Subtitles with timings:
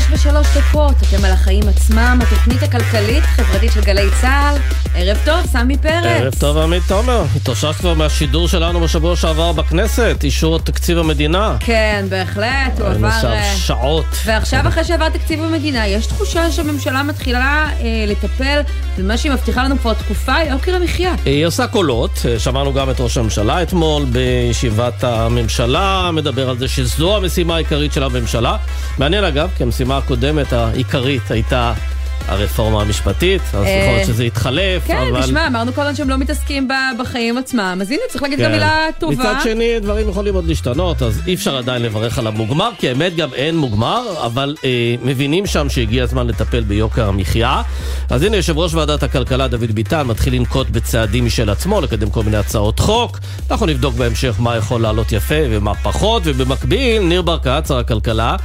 [0.00, 4.58] שש ושלוש דקות, אתם על החיים עצמם, התוכנית הכלכלית-חברתית של גלי צה"ל.
[4.94, 6.04] ערב טוב, סמי פרץ.
[6.04, 7.24] ערב טוב, עמית תומר.
[7.36, 11.56] התאוששת כבר מהשידור שלנו בשבוע שעבר בכנסת, אישור תקציב המדינה.
[11.60, 13.20] כן, בהחלט, הוא היינו עבר...
[13.20, 14.04] שם אה, שעות.
[14.24, 18.60] ועכשיו, אחרי שעבר תקציב המדינה, יש תחושה שהממשלה מתחילה אה, לטפל
[18.98, 21.14] במה שהיא מבטיחה לנו כבר תקופה, יוקר המחיה.
[21.24, 26.68] היא עושה קולות, אה, שמענו גם את ראש הממשלה אתמול בישיבת הממשלה, מדבר על זה
[26.68, 28.56] שזו המשימה העיקרית של הממשלה.
[28.98, 31.72] מעניין אגב, כי המשימה הקודמת העיקרית הייתה
[32.26, 35.20] הרפורמה המשפטית, אז אה, יכול להיות שזה יתחלף, כן, אבל...
[35.20, 36.68] נשמע, אמרנו כל הזמן שהם לא מתעסקים
[36.98, 38.52] בחיים עצמם, אז הנה, צריך להגיד גם כן.
[38.52, 39.14] מילה טובה.
[39.14, 43.16] מצד שני, דברים יכולים עוד להשתנות, אז אי אפשר עדיין לברך על המוגמר, כי האמת
[43.16, 47.62] גם אין מוגמר, אבל אה, מבינים שם שהגיע הזמן לטפל ביוקר המחיה.
[48.10, 52.22] אז הנה, יושב ראש ועדת הכלכלה דוד ביטן מתחיל לנקוט בצעדים משל עצמו, לקדם כל
[52.22, 53.18] מיני הצעות חוק.
[53.50, 58.36] אנחנו נבדוק בהמשך מה יכול לעלות יפה ומה פחות, ובמקביל, ניר ברקת, שר הכלכלה,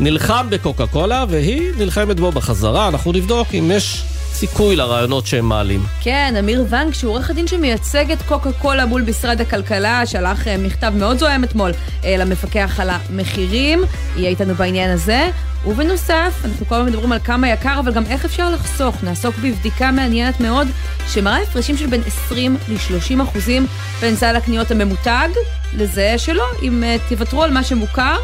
[0.00, 2.88] נלחם בקוקה קולה, והיא נלחמת בו בחזרה.
[2.88, 5.82] אנחנו נבדוק אם יש סיכוי לרעיונות שהם מעלים.
[6.00, 10.56] כן, אמיר ונג, שהוא עורך הדין שמייצג את קוקה קולה מול משרד הכלכלה, שלח אה,
[10.58, 11.70] מכתב מאוד זוהם אתמול
[12.04, 13.82] אה, למפקח על המחירים,
[14.16, 15.30] יהיה איתנו בעניין הזה.
[15.66, 19.04] ובנוסף, אנחנו כל הזמן מדברים על כמה יקר, אבל גם איך אפשר לחסוך.
[19.04, 20.68] נעסוק בבדיקה מעניינת מאוד,
[21.08, 23.66] שמראה הפרשים של בין 20 ל-30 אחוזים
[24.00, 25.28] בין סל הקניות הממותג
[25.72, 28.16] לזה שלא, אם אה, תוותרו על מה שמוכר,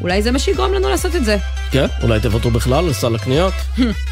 [0.00, 1.36] אולי זה מה שיגרום לנו לעשות את זה.
[1.70, 3.54] כן, אולי תוותרו בכלל על סל הקניות,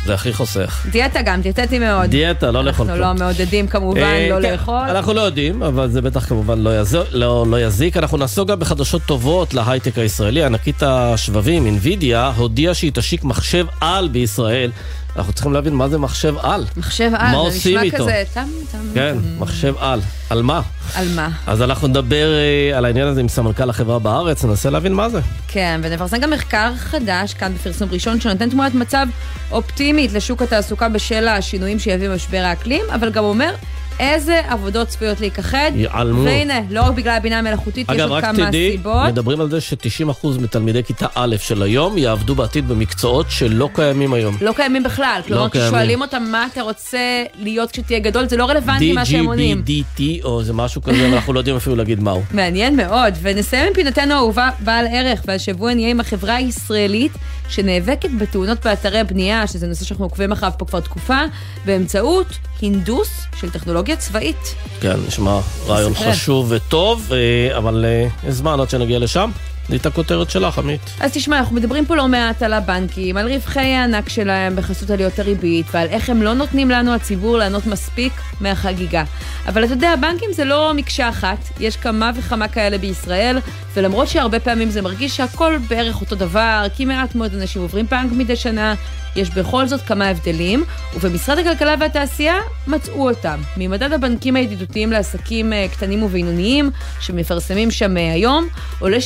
[0.07, 0.87] זה הכי חוסך.
[0.91, 2.11] דיאטה גם, דיאטטי מאוד.
[2.11, 3.19] דיאטה, לא לאכול אנחנו כלום.
[3.19, 4.75] לא מעודדים כמובן אה, לא כן, לאכול.
[4.75, 6.71] אנחנו לא יודעים, אבל זה בטח כמובן לא.
[7.13, 7.97] לא, לא יזיק.
[7.97, 10.45] אנחנו נעסוק גם בחדשות טובות להייטק הישראלי.
[10.45, 14.71] ענקית השבבים, אינווידיה, הודיעה שהיא תשיק מחשב על בישראל.
[15.17, 16.65] אנחנו צריכים להבין מה זה מחשב על.
[16.77, 17.91] מחשב על, מה זה נשמע?
[17.91, 18.79] כזה, טם טם.
[18.95, 19.43] כן, טם.
[19.43, 20.01] מחשב על.
[20.31, 20.61] על מה?
[20.95, 21.29] על מה?
[21.47, 25.21] אז אנחנו נדבר אה, על העניין הזה עם סמנכ"ל החברה בארץ, ננסה להבין מה זה.
[25.49, 29.07] כן, ונפרסם גם מחקר חדש כאן בפרסום ראשון, שנותן תמונת מצב
[29.51, 33.55] אופטימית לשוק התעסוקה בשל השינויים שיביא משבר האקלים, אבל גם אומר
[34.01, 35.71] איזה עבודות צפויות להיכחד.
[35.75, 36.25] ייעלמו.
[36.25, 39.07] והנה, לא רק בגלל הבינה המלאכותית, יש אגב, עוד רק כמה תדעי, סיבות.
[39.07, 44.37] מדברים על זה ש-90% מתלמידי כיתה א' של היום יעבדו בעתיד במקצועות שלא קיימים היום.
[44.41, 45.71] לא קיימים בכלל, כלומר, קיימים.
[45.71, 49.63] כששואלים אותם מה אתה רוצה להיות כשתהיה גדול, זה לא רלוונטי מה שהם עונים.
[49.67, 52.23] DGBDT או זה משהו כזה, אנחנו לא יודעים אפילו להגיד מהו.
[52.35, 57.13] מעניין מאוד, ונסיים עם פינתנו האהובה בעל ערך, והשבוע נהיה עם החברה הישראלית
[57.49, 61.19] שנאבקת בתאונות באתרי בנייה, שזה נושא שאנחנו עוקבים אחריו פה כבר תקופה,
[61.65, 62.27] באמצעות
[62.63, 64.55] הינדוס של טכנולוגיה צבאית.
[64.81, 65.95] כן, נשמע רעיון.
[65.95, 69.31] חשוב וטוב, אה, אבל אה, יש זמן עד שנגיע לשם.
[69.69, 70.81] זו את הכותרת שלך, עמית.
[71.01, 75.19] אז תשמע, אנחנו מדברים פה לא מעט על הבנקים, על רווחי הענק שלהם בחסות עליות
[75.19, 79.05] הריבית, ועל איך הם לא נותנים לנו, הציבור, ליהנות מספיק מהחגיגה.
[79.47, 83.39] אבל אתה יודע, הבנקים זה לא מקשה אחת, יש כמה וכמה כאלה בישראל,
[83.75, 88.13] ולמרות שהרבה פעמים זה מרגיש שהכל בערך אותו דבר, כי מעט מאוד אנשים עוברים בנק
[88.13, 88.75] מדי שנה,
[89.17, 92.35] יש בכל זאת כמה הבדלים, ובמשרד הכלכלה והתעשייה
[92.67, 93.41] מצאו אותם.
[93.57, 98.49] ממדד הבנקים הידידותיים לעסקים אה, קטנים ובינוניים, שמפרסמים שם אה, היום,
[98.79, 99.01] עולה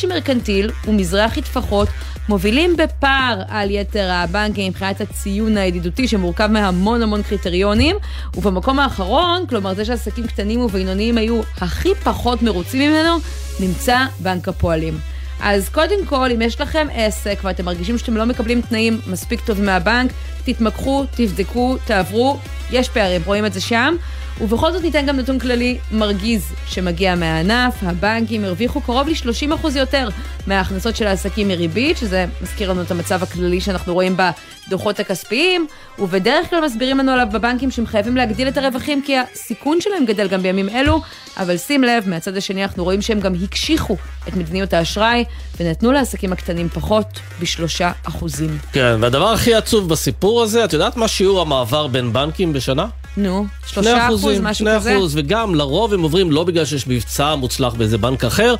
[0.56, 1.88] שמרקנטיל ומזרחי טפחות
[2.28, 7.96] מובילים בפער על יתר הבנקים מבחינת הציון הידידותי שמורכב מהמון המון קריטריונים,
[8.36, 13.16] ובמקום האחרון, כלומר זה שעסקים קטנים ובינוניים היו הכי פחות מרוצים ממנו,
[13.60, 14.98] נמצא בנק הפועלים.
[15.40, 19.66] אז קודם כל, אם יש לכם עסק ואתם מרגישים שאתם לא מקבלים תנאים מספיק טובים
[19.66, 20.10] מהבנק,
[20.44, 22.36] תתמקחו, תבדקו, תעברו,
[22.70, 23.96] יש פערים, רואים את זה שם.
[24.40, 30.08] ובכל זאת ניתן גם נתון כללי מרגיז שמגיע מהענף, הבנקים הרוויחו קרוב ל-30% יותר
[30.46, 35.66] מההכנסות של העסקים מריבית, שזה מזכיר לנו את המצב הכללי שאנחנו רואים בדוחות הכספיים,
[35.98, 40.28] ובדרך כלל מסבירים לנו עליו בבנקים שהם חייבים להגדיל את הרווחים כי הסיכון שלהם גדל
[40.28, 41.00] גם בימים אלו,
[41.36, 43.96] אבל שים לב, מהצד השני אנחנו רואים שהם גם הקשיחו
[44.28, 45.24] את מדיניות האשראי
[45.60, 47.06] ונתנו לעסקים הקטנים פחות
[47.40, 48.58] בשלושה אחוזים.
[48.72, 52.86] כן, והדבר הכי עצוב בסיפור הזה, את יודעת מה שיעור המעבר בין בנקים בשנה?
[53.16, 54.96] נו, שלושה אחוז, משהו שני כזה?
[54.96, 58.54] אחוז, וגם לרוב הם עוברים לא בגלל שיש מבצע מוצלח באיזה בנק אחר,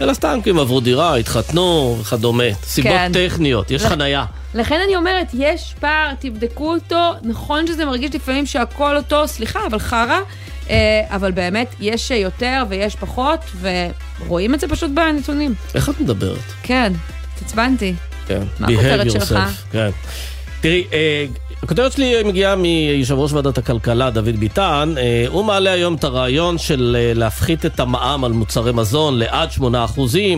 [0.00, 2.44] אלא סתם כי הם עברו דירה, התחתנו וכדומה.
[2.64, 3.12] סיבות כן.
[3.12, 4.24] טכניות, יש חנייה.
[4.54, 9.78] לכן אני אומרת, יש פער, תבדקו אותו, נכון שזה מרגיש לפעמים שהכל אותו, סליחה, אבל
[9.78, 10.18] חרא,
[10.70, 15.54] אה, אבל באמת יש יותר ויש פחות, ורואים את זה פשוט בנתונים.
[15.74, 16.38] איך את מדברת?
[16.62, 16.92] כן,
[17.36, 17.94] התעצבנתי.
[18.26, 18.42] כן.
[18.60, 19.10] מה הכותרת.
[19.10, 19.38] שלך?
[19.72, 19.90] כן.
[20.60, 21.26] תראי, אה,
[21.62, 24.94] הכותרת שלי מגיעה מיושב ראש ועדת הכלכלה, דוד ביטן.
[24.98, 29.48] אה, הוא מעלה היום את הרעיון של אה, להפחית את המע"מ על מוצרי מזון לעד
[29.58, 29.62] 8%,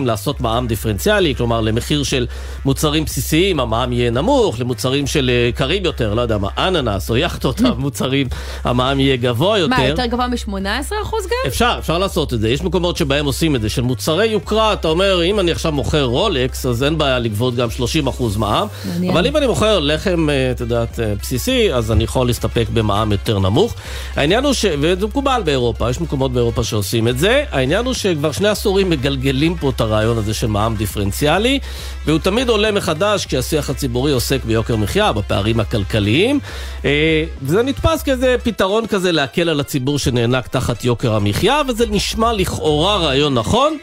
[0.05, 2.27] לעשות מע"מ דיפרנציאלי, כלומר למחיר של
[2.65, 7.61] מוצרים בסיסיים המע"מ יהיה נמוך, למוצרים של קרים יותר, לא יודע מה, אננס או יאכטות,
[7.65, 8.27] המוצרים,
[8.63, 9.75] המע"מ יהיה גבוה יותר.
[9.75, 11.47] מה, יותר גבוה מ-18% גם?
[11.47, 12.49] אפשר, אפשר לעשות את זה.
[12.49, 13.69] יש מקומות שבהם עושים את זה.
[13.69, 17.69] של מוצרי יוקרה, אתה אומר, אם אני עכשיו מוכר רולקס, אז אין בעיה לגבות גם
[18.07, 18.67] 30% מע"מ.
[19.09, 20.99] אבל אם אני מוכר לחם, את יודעת...
[21.21, 23.73] בסיסי, אז אני יכול להסתפק במע"מ יותר נמוך.
[24.15, 24.65] העניין הוא ש...
[24.81, 27.43] וזה מקובל באירופה, יש מקומות באירופה שעושים את זה.
[27.51, 31.59] העניין הוא שכבר שני עשורים מגלגלים פה את הרעיון הזה של מע"מ דיפרנציאלי,
[32.05, 36.39] והוא תמיד עולה מחדש כשהשיח הציבורי עוסק ביוקר מחיה, בפערים הכלכליים.
[36.85, 42.33] אה, וזה נתפס כאיזה פתרון כזה להקל על הציבור שנאנק תחת יוקר המחיה, וזה נשמע
[42.33, 43.77] לכאורה רעיון נכון.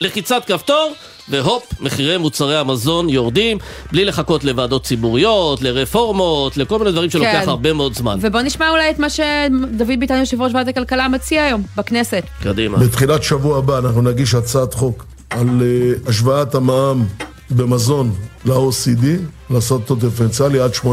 [0.00, 0.92] לחיצת כפתור,
[1.30, 3.58] והופ, מחירי מוצרי המזון יורדים,
[3.92, 7.48] בלי לחכות לוועדות ציבוריות, לרפורמות, לכל מיני דברים שלוקח כן.
[7.48, 8.18] הרבה מאוד זמן.
[8.20, 12.22] ובוא נשמע אולי את מה שדוד ביטן, יושב ראש ועדת הכלכלה, מציע היום בכנסת.
[12.42, 12.78] קדימה.
[12.78, 17.06] בתחילת שבוע הבא אנחנו נגיש הצעת חוק על uh, השוואת המע"מ
[17.50, 18.12] במזון
[18.44, 19.04] ל-OCD,
[19.50, 20.86] לעשות אותו דיפרנציאלי עד 8%.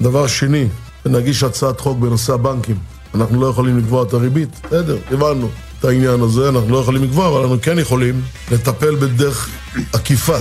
[0.00, 0.68] דבר שני,
[1.06, 2.76] נגיש הצעת חוק בנושא הבנקים.
[3.14, 5.48] אנחנו לא יכולים לקבוע את הריבית, בסדר, הבנו.
[5.78, 9.48] את העניין הזה, אנחנו לא יכולים לקבוע, אבל אנחנו כן יכולים לטפל בדרך
[9.92, 10.38] עקיפה.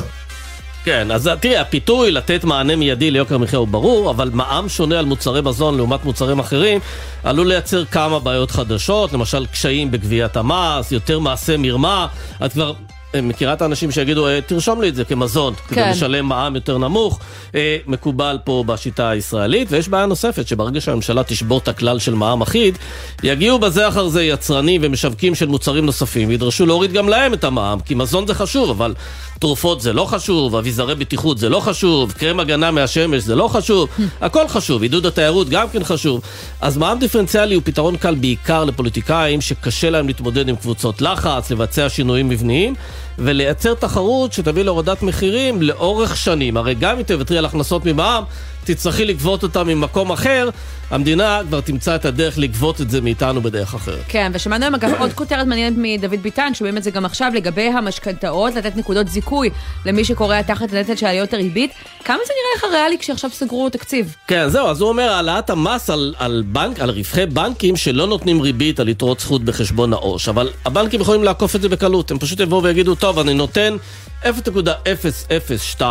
[0.83, 5.05] כן, אז תראה, הפיתוי לתת מענה מיידי ליוקר המחיה הוא ברור, אבל מע"מ שונה על
[5.05, 6.79] מוצרי מזון לעומת מוצרים אחרים
[7.23, 12.07] עלול לייצר כמה בעיות חדשות, למשל קשיים בגביית המס, יותר מעשה מרמה,
[12.45, 12.73] את כבר
[13.21, 15.75] מכירה את האנשים שיגידו, אה, תרשום לי את זה כמזון, כן.
[15.75, 17.19] כדי לשלם מע"מ יותר נמוך,
[17.55, 22.41] אה, מקובל פה בשיטה הישראלית, ויש בעיה נוספת, שברגע שהממשלה תשבור את הכלל של מע"מ
[22.41, 22.77] אחיד,
[23.23, 27.79] יגיעו בזה אחר זה יצרנים ומשווקים של מוצרים נוספים, וידרשו להוריד גם להם את המע"מ,
[27.79, 28.93] כי מזון זה חשוב, אבל
[29.39, 33.89] תרופות זה לא חשוב, אביזרי בטיחות זה לא חשוב, קרם הגנה מהשמש זה לא חשוב,
[34.21, 36.21] הכל חשוב, עידוד התיירות גם כן חשוב.
[36.61, 41.89] אז מע"מ דיפרנציאלי הוא פתרון קל בעיקר לפוליטיקאים שקשה להם להתמודד עם קבוצות לחץ, לבצע
[41.89, 42.75] שינויים מבניים.
[43.19, 46.57] ולייצר תחרות שתביא להורדת מחירים לאורך שנים.
[46.57, 48.23] הרי גם אם תוותרי על הכנסות ממע"מ,
[48.63, 50.49] תצטרכי לגבות אותם ממקום אחר,
[50.91, 53.99] המדינה כבר תמצא את הדרך לגבות את זה מאיתנו בדרך אחרת.
[54.07, 57.67] כן, ושמענו היום אגב עוד כותרת מעניינת מדוד ביטן, שומעים את זה גם עכשיו, לגבי
[57.67, 59.49] המשכנתאות, לתת נקודות זיכוי
[59.85, 61.71] למי שקורע תחת הנטל של עליות הריבית.
[62.03, 64.15] כמה זה נראה לך ריאלי כשעכשיו סגרו תקציב?
[64.27, 68.41] כן, זהו, אז הוא אומר, העלאת המס על, על בנק, על רווחי בנקים שלא נותנים
[68.41, 72.39] ריבית על יתרות זכות בחשבון העו"ש, אבל הבנקים יכולים לעקוף את זה בקלות, הם פשוט
[72.39, 73.77] יבואו ויגידו, טוב, אני נותן
[74.23, 75.81] 0.002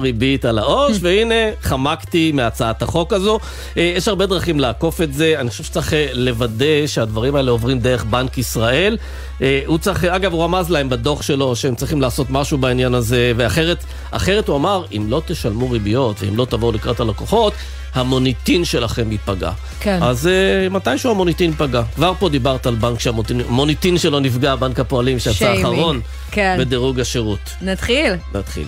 [0.00, 3.38] ריבית על העו"ש, והנה חמקתי מהצעת החוק הזו.
[3.76, 7.78] אה, יש הרבה דרכים לעקוף את זה, אני חושב שצריך אה, לוודא שהדברים האלה עוברים
[7.80, 8.96] דרך בנק ישראל.
[9.42, 13.32] אה, הוא צריך, אגב, הוא רמז להם בדוח שלו שהם צריכים לעשות משהו בעניין הזה,
[13.36, 17.52] ואחרת אחרת הוא אמר, אם לא תשלמו ריביות ואם לא תבואו לקראת הלקוחות,
[17.94, 19.50] המוניטין שלכם ייפגע.
[19.80, 19.98] כן.
[20.02, 21.82] אז uh, מתישהו המוניטין ייפגע.
[21.94, 26.00] כבר פה דיברת על בנק שהמוניטין שלו נפגע, בנק הפועלים שיצא האחרון
[26.30, 26.56] כן.
[26.60, 27.50] בדירוג השירות.
[27.62, 28.12] נתחיל.
[28.34, 28.66] נתחיל.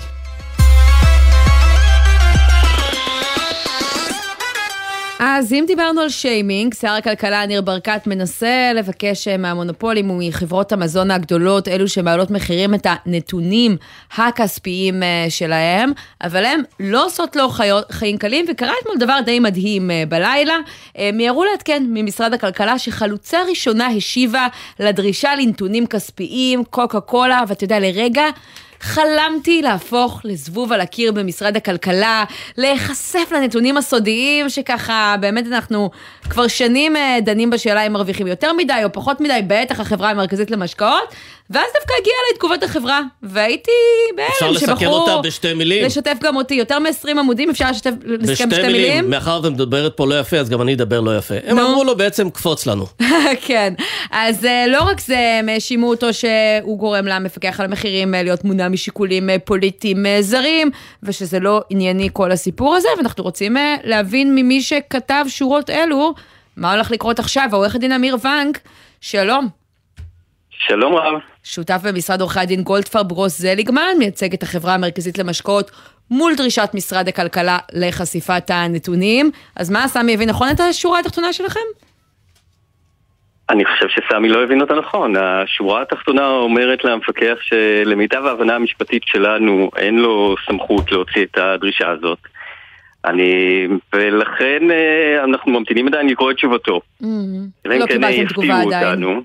[5.21, 11.11] אז אם דיברנו על שיימינג, שר הכלכלה ניר ברקת מנסה לבקש אה, מהמונופולים ומחברות המזון
[11.11, 13.77] הגדולות, אלו שמעלות מחירים, את הנתונים
[14.17, 15.93] הכספיים אה, שלהם,
[16.25, 17.49] אבל הם לא עושות לו
[17.91, 20.57] חיים קלים, וקרה אתמול דבר די מדהים אה, בלילה.
[21.13, 24.47] מיהרו לעדכן ממשרד הכלכלה שחלוצה ראשונה השיבה
[24.81, 28.25] לדרישה לנתונים כספיים, קוקה קולה, ואתה יודע, לרגע...
[28.81, 32.25] חלמתי להפוך לזבוב על הקיר במשרד הכלכלה,
[32.57, 35.91] להיחשף לנתונים הסודיים, שככה באמת אנחנו
[36.31, 40.51] כבר שנים אה, דנים בשאלה אם מרוויחים יותר מדי או פחות מדי, בטח החברה המרכזית
[40.51, 41.15] למשקאות,
[41.51, 43.71] ואז דווקא הגיעה אליי תגובת החברה, והייתי
[44.17, 44.55] בהלם שבחרו...
[44.55, 45.85] אפשר לסכם אותה בשתי מילים.
[45.85, 48.73] לשתף גם אותי, יותר מ-20 עמודים, אפשר לשתף, לסכם בשתי מילים.
[48.73, 49.11] מילים.
[49.11, 51.35] מאחר ואת מדברת פה לא יפה, אז גם אני אדבר לא יפה.
[51.47, 52.87] הם אמרו לו בעצם, קפוץ לנו.
[53.47, 53.75] כן,
[54.11, 58.45] אז אה, לא רק זה, הם האשימו אותו שהוא גורם למפקח על המחירים אה, להיות
[58.45, 60.71] מונע משיקולים אה, פוליטיים זרים,
[61.03, 66.15] ושזה לא ענייני כל הסיפור הזה, ואנחנו רוצים להבין ממי שכתב שורות אלו,
[66.57, 68.59] מה הולך לקרות עכשיו, העורך דין אמיר ונק,
[69.01, 69.49] שלום.
[70.51, 71.21] שלום רב.
[71.43, 75.71] שותף במשרד עורכי הדין גולדפרב רוס זליגמן, מייצג את החברה המרכזית למשקאות
[76.11, 79.31] מול דרישת משרד הכלכלה לחשיפת הנתונים.
[79.57, 81.61] אז מה, סמי הבין נכון את השורה התחתונה שלכם?
[83.51, 85.17] אני חושב שסמי לא הבין אותה נכון.
[85.17, 92.19] השורה התחתונה אומרת למפקח שלמיטב ההבנה המשפטית שלנו אין לו סמכות להוציא את הדרישה הזאת.
[93.05, 96.81] אני, ולכן אה, אנחנו ממתינים עדיין לקרוא את תשובתו.
[97.03, 97.07] Mm-hmm.
[97.65, 98.87] לא קיבלתם תגובה עדיין.
[98.87, 99.23] אותנו.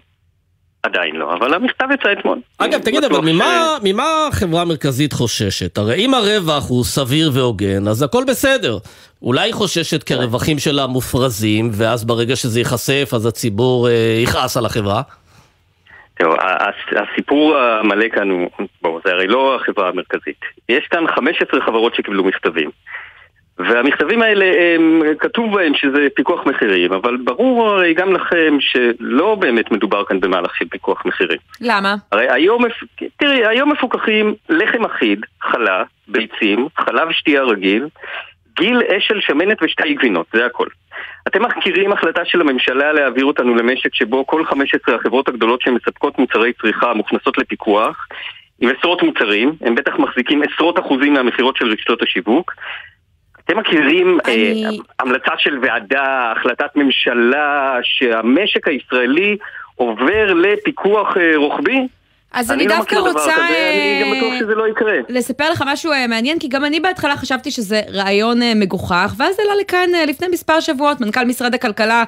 [0.83, 2.39] עדיין לא, אבל המכתב יצא אתמול.
[2.57, 3.83] אגב, תגיד, אבל ממה, ש...
[3.83, 5.77] ממה החברה המרכזית חוששת?
[5.77, 8.77] הרי אם הרווח הוא סביר והוגן, אז הכל בסדר.
[9.21, 14.57] אולי היא חוששת כי הרווחים שלה מופרזים, ואז ברגע שזה ייחשף, אז הציבור אה, יכעס
[14.57, 15.01] על החברה?
[16.13, 16.35] תראו,
[16.91, 18.49] הסיפור המלא כאן הוא,
[18.81, 20.39] בואו, זה הרי לא החברה המרכזית.
[20.69, 22.69] יש כאן 15 חברות שקיבלו מכתבים.
[23.59, 29.71] והמכתבים האלה, הם, כתוב בהם שזה פיקוח מחירים, אבל ברור הרי גם לכם שלא באמת
[29.71, 31.37] מדובר כאן במהלך של פיקוח מחירים.
[31.61, 31.95] למה?
[32.11, 32.63] הרי היום,
[33.17, 37.87] תראי, היום מפוקחים לחם אחיד, חלה, ביצים, חלב שתייה רגיל,
[38.55, 40.67] גיל אשל שמנת ושתי גבינות, זה הכל.
[41.27, 46.53] אתם מכירים החלטה של הממשלה להעביר אותנו למשק שבו כל 15 החברות הגדולות שמספקות מוצרי
[46.61, 48.07] צריכה מוכנסות לפיקוח
[48.61, 52.53] עם עשרות מוצרים, הם בטח מחזיקים עשרות אחוזים מהמכירות של רשתות השיווק
[53.45, 54.65] אתם מכירים אני...
[54.65, 54.69] אה,
[54.99, 59.37] המלצה של ועדה, החלטת ממשלה, שהמשק הישראלי
[59.75, 61.87] עובר לפיקוח אה, רוחבי?
[62.33, 63.19] אז אני, אני לא דווקא רוצה...
[63.19, 64.93] כזה, אני גם בטוח שזה לא יקרה.
[65.09, 69.35] לספר לך משהו אה, מעניין, כי גם אני בהתחלה חשבתי שזה רעיון אה, מגוחך, ואז
[69.39, 72.03] עלה לכאן אה, לפני מספר שבועות מנכ"ל משרד הכלכלה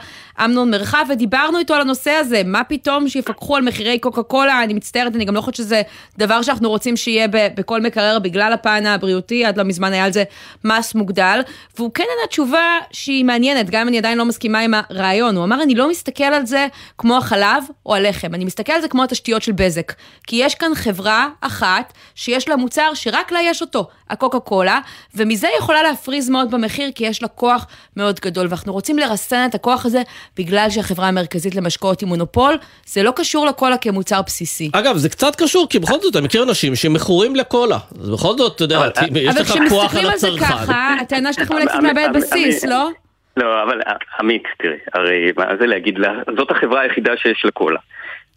[0.46, 4.74] אמנון מרחב, ודיברנו איתו על הנושא הזה, מה פתאום שיפקחו על מחירי קוקה קולה, אני
[4.74, 5.82] מצטערת, אני גם לא חושבת שזה
[6.17, 10.24] דבר שאנחנו רוצים שיהיה בכל מקרר בגלל הפן הבריאותי, עד לא מזמן היה על זה
[10.63, 11.39] מס מוגדל,
[11.77, 15.44] והוא כן ענה תשובה שהיא מעניינת, גם אם אני עדיין לא מסכימה עם הרעיון, הוא
[15.44, 16.67] אמר, אני לא מסתכל על זה
[16.98, 19.91] כמו החלב או הלחם, אני מסתכל על זה כמו התשתיות של בזק.
[20.27, 24.79] כי יש כאן חברה אחת שיש לה מוצר שרק לה יש אותו, הקוקה קולה,
[25.15, 27.67] ומזה היא יכולה להפריז מאוד במחיר, כי יש לה כוח
[27.98, 30.01] מאוד גדול, ואנחנו רוצים לרסן את הכוח הזה
[30.38, 34.69] בגלל שהחברה המרכזית למשקאות היא מונופול, זה לא קשור לקולה כמוצר בסיסי.
[34.74, 37.77] אגב, זה קצת קשור, כי בכל זאת אני מכיר אנשים שמכורים לקולה.
[38.01, 40.05] אז בכל זאת, אתה יודע, יש לך כוח על הצרכן.
[40.05, 42.89] אבל כשמסתכלים על זה ככה, הטענה שלכם אולי קצת מאבד בסיס, לא?
[43.38, 43.81] לא, אבל
[44.19, 47.79] עמית, תראי, הרי מה זה להגיד לה, זאת החברה היחידה שיש לה קולה.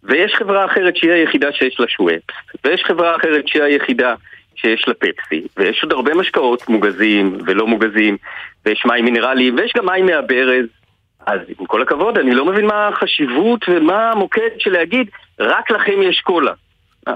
[0.03, 4.15] ויש חברה אחרת שהיא היחידה שיש לה שוואפס, ויש חברה אחרת שהיא היחידה
[4.57, 8.17] שיש לה פפסי, ויש עוד הרבה משקאות מוגזים ולא מוגזים,
[8.67, 10.67] ויש מים מינרליים, ויש גם מים מהברז.
[11.27, 16.03] אז עם כל הכבוד, אני לא מבין מה החשיבות ומה המוקד של להגיד, רק לכם
[16.03, 16.53] יש קולה.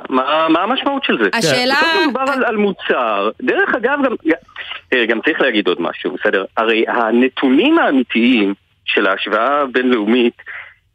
[0.09, 1.29] מה, מה המשמעות של זה?
[1.33, 1.75] השאלה...
[1.75, 3.31] בסוף מדובר על, על מוצר.
[3.43, 4.13] דרך אגב, גם,
[4.89, 6.45] תראה, גם צריך להגיד עוד משהו, בסדר?
[6.57, 10.43] הרי הנתונים האמיתיים של ההשוואה הבינלאומית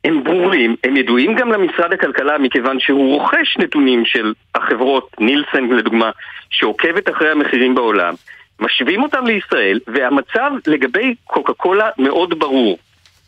[0.08, 6.12] הם ברורים, הם ידועים גם למשרד הכלכלה מכיוון שהוא רוכש נתונים של החברות, נילסן לדוגמה,
[6.50, 8.14] שעוקבת אחרי המחירים בעולם,
[8.60, 12.78] משווים אותם לישראל, והמצב לגבי קוקה קולה מאוד ברור.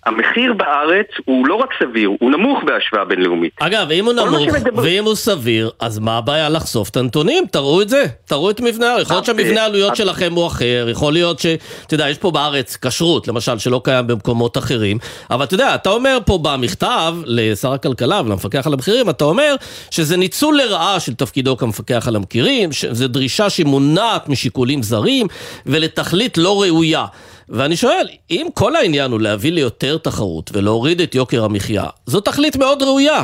[0.06, 3.52] המחיר בארץ הוא לא רק סביר, הוא נמוך בהשוואה בינלאומית.
[3.60, 4.82] אגב, אם הוא נמוך שמדבר...
[4.84, 7.44] ואם הוא סביר, אז מה הבעיה לחשוף את הנתונים?
[7.52, 11.40] תראו את זה, תראו את מבנה, יכול להיות שהמבנה העלויות שלכם הוא אחר, יכול להיות
[11.40, 11.46] ש...
[11.86, 14.98] אתה יודע, יש פה בארץ כשרות, למשל, שלא קיים במקומות אחרים,
[15.32, 19.56] אבל אתה יודע, אתה אומר פה במכתב לשר הכלכלה ולמפקח על המחירים, אתה אומר
[19.92, 25.28] שזה ניצול לרעה של תפקידו כמפקח על המחירים, שזו דרישה שמונעת משיקולים זרים
[25.66, 27.06] ולתכלית לא ראויה.
[27.50, 32.56] ואני שואל, אם כל העניין הוא להביא ליותר תחרות ולהוריד את יוקר המחיה, זו תכלית
[32.56, 33.24] מאוד ראויה.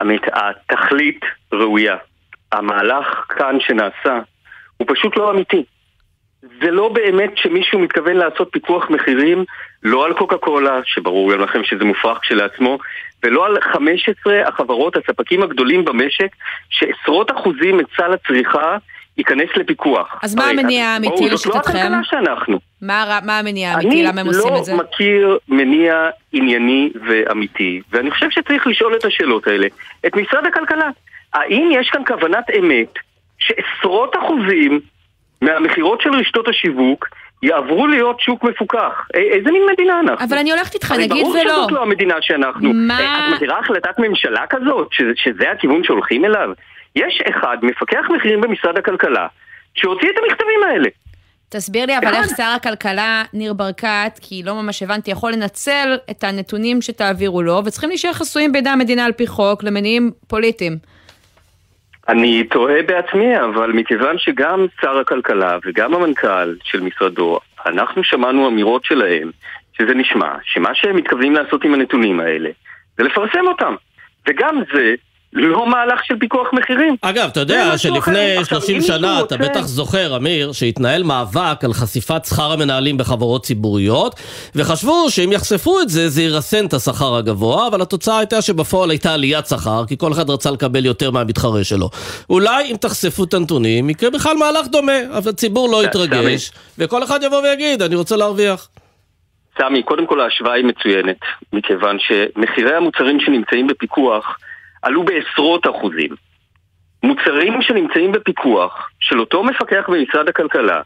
[0.00, 1.20] עמית, התכלית
[1.52, 1.96] ראויה.
[2.52, 4.18] המהלך כאן שנעשה
[4.76, 5.64] הוא פשוט לא אמיתי.
[6.42, 9.44] זה לא באמת שמישהו מתכוון לעשות פיקוח מחירים,
[9.82, 12.78] לא על קוקה קולה, שברור גם לכם שזה מופרך כשלעצמו,
[13.22, 16.28] ולא על 15 החברות, הספקים הגדולים במשק,
[16.68, 18.76] שעשרות אחוזים מסל הצריכה
[19.18, 20.18] ייכנס לפיקוח.
[20.22, 21.36] אז מה המניע האמיתי לשיטתכם?
[21.36, 22.58] זאת לא הכלכלה שאנחנו.
[22.82, 24.02] מה, מה המניע האמיתי?
[24.02, 24.72] למה הם עושים את זה?
[24.72, 29.66] אני לא מכיר מניע ענייני ואמיתי, ואני חושב שצריך לשאול את השאלות האלה.
[30.06, 30.88] את משרד הכלכלה,
[31.34, 32.94] האם יש כאן כוונת אמת
[33.38, 34.80] שעשרות אחוזים
[35.42, 37.08] מהמכירות של רשתות השיווק
[37.42, 39.06] יעברו להיות שוק מפוקח.
[39.14, 40.26] איזה מין מדינה אנחנו?
[40.26, 41.22] אבל אני הולכת איתך, נגיד ולא.
[41.22, 42.72] ברור שזאת לא המדינה שאנחנו.
[42.74, 43.28] מה?
[43.28, 46.48] את מכירה החלטת ממשלה כזאת, שזה הכיוון שהולכים אליו?
[46.96, 49.26] יש אחד, מפקח מחירים במשרד הכלכלה,
[49.74, 50.88] שהוציא את המכתבים האלה.
[51.48, 56.24] תסביר לי, אבל איך שר הכלכלה, ניר ברקת, כי לא ממש הבנתי, יכול לנצל את
[56.24, 60.76] הנתונים שתעבירו לו, וצריכים להישאר חסויים בידי המדינה על פי חוק למניעים פוליטיים.
[62.08, 68.84] אני תוהה בעצמי, אבל מכיוון שגם שר הכלכלה וגם המנכ"ל של משרדו, אנחנו שמענו אמירות
[68.84, 69.30] שלהם,
[69.72, 72.50] שזה נשמע, שמה שהם מתכוונים לעשות עם הנתונים האלה,
[72.98, 73.74] זה לפרסם אותם.
[74.28, 74.94] וגם זה
[75.32, 76.96] לא מהלך של פיקוח מחירים.
[77.02, 82.52] אגב, אתה יודע שלפני 30 שנה, אתה בטח זוכר, אמיר, שהתנהל מאבק על חשיפת שכר
[82.52, 84.20] המנהלים בחברות ציבוריות,
[84.54, 89.14] וחשבו שאם יחשפו את זה, זה ירסן את השכר הגבוה, אבל התוצאה הייתה שבפועל הייתה
[89.14, 91.90] עליית שכר, כי כל אחד רצה לקבל יותר מהמתחרה שלו.
[92.30, 97.22] אולי אם תחשפו את הנתונים, יקרה בכלל מהלך דומה, אבל הציבור לא יתרגש, וכל אחד
[97.22, 98.68] יבוא ויגיד, אני רוצה להרוויח.
[99.58, 101.16] סמי, קודם כל ההשוואה היא מצוינת,
[101.52, 104.38] מכיוון שמחירי המוצרים שנמצאים בפיקוח
[104.82, 106.10] עלו בעשרות אחוזים.
[107.02, 110.80] מוצרים שנמצאים בפיקוח של אותו מפקח במשרד הכלכלה,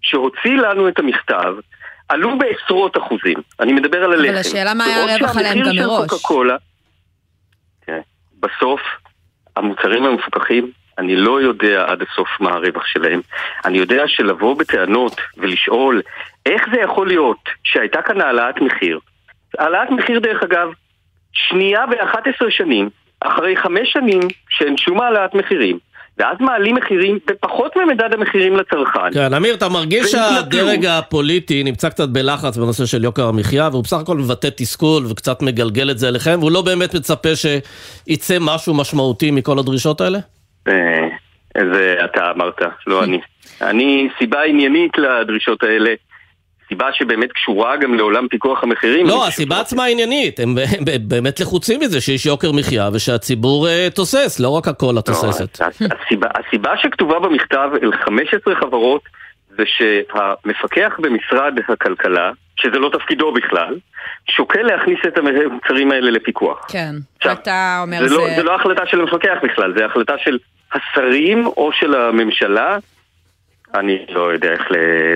[0.00, 1.54] שהוציא לנו את המכתב,
[2.08, 3.36] עלו בעשרות אחוזים.
[3.60, 4.28] אני מדבר על הלחם.
[4.28, 6.10] אבל השאלה מה היה הרווח עליהם גם מראש.
[7.86, 8.00] כן,
[8.40, 8.80] בסוף,
[9.56, 13.20] המוצרים המפוקחים, אני לא יודע עד הסוף מה הרווח שלהם.
[13.64, 16.02] אני יודע שלבוא בטענות ולשאול
[16.46, 18.98] איך זה יכול להיות שהייתה כאן העלאת מחיר.
[19.58, 20.68] העלאת מחיר, דרך אגב,
[21.32, 22.90] שנייה ב-11 שנים,
[23.26, 25.78] אחרי חמש שנים שאין שום העלאת מחירים.
[26.18, 29.12] ואז מעלים מחירים בפחות ממדד המחירים לצרכן.
[29.14, 33.96] כן, אמיר, אתה מרגיש שהדרג הפוליטי נמצא קצת בלחץ בנושא של יוקר המחיה, והוא בסך
[33.96, 39.30] הכל מבטא תסכול וקצת מגלגל את זה אליכם, והוא לא באמת מצפה שיצא משהו משמעותי
[39.30, 40.18] מכל הדרישות האלה?
[40.68, 41.08] אה,
[41.72, 43.20] זה אתה אמרת, לא אני.
[43.62, 45.90] אני, סיבה עניינית לדרישות האלה,
[46.68, 49.06] סיבה שבאמת קשורה גם לעולם פיקוח המחירים.
[49.06, 50.54] לא, הסיבה עצמה עניינית, הם
[51.08, 55.60] באמת לחוצים מזה שיש יוקר מחיה ושהציבור uh, תוסס, לא רק הכל התוססת.
[55.60, 59.02] לא, הסיבה, הסיבה שכתובה במכתב אל 15 חברות
[59.58, 63.74] זה שהמפקח במשרד הכלכלה, שזה לא תפקידו בכלל,
[64.30, 66.66] שוקל להכניס את המוצרים האלה לפיקוח.
[66.68, 68.08] כן, עכשיו, אתה אומר זה...
[68.08, 70.38] זה לא, זה לא החלטה של המפקח בכלל, זה החלטה של
[70.72, 72.78] השרים או של הממשלה.
[73.78, 74.62] אני לא יודע איך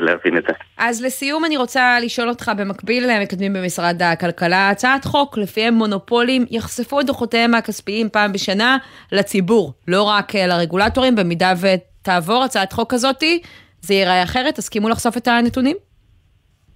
[0.01, 0.53] להבין את זה.
[0.79, 7.01] אז לסיום אני רוצה לשאול אותך, במקביל מקדמים במשרד הכלכלה הצעת חוק לפיהם מונופולים יחשפו
[7.01, 8.79] את דוחותיהם הכספיים פעם בשנה
[9.13, 13.43] לציבור, לא רק לרגולטורים, במידה ותעבור הצעת חוק כזאתי,
[13.81, 14.55] זה ייראה אחרת?
[14.55, 15.77] תסכימו לחשוף את הנתונים?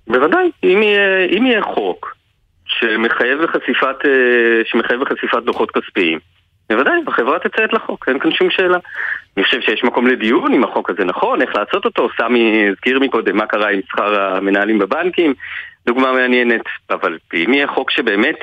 [0.07, 2.17] בוודאי, אם יהיה, אם יהיה חוק
[2.67, 4.11] שמחייב בחשיפת, אה,
[4.65, 6.19] שמחייב בחשיפת דוחות כספיים,
[6.71, 8.79] בוודאי, החברה תציית לחוק, אין כאן שום שאלה.
[9.37, 12.09] אני חושב שיש מקום לדיון אם החוק הזה נכון, איך לעשות אותו.
[12.17, 15.35] סמי הזכיר מקודם מה קרה עם שכר המנהלים בבנקים,
[15.87, 16.63] דוגמה מעניינת.
[16.91, 18.37] אבל אם יהיה חוק שבאמת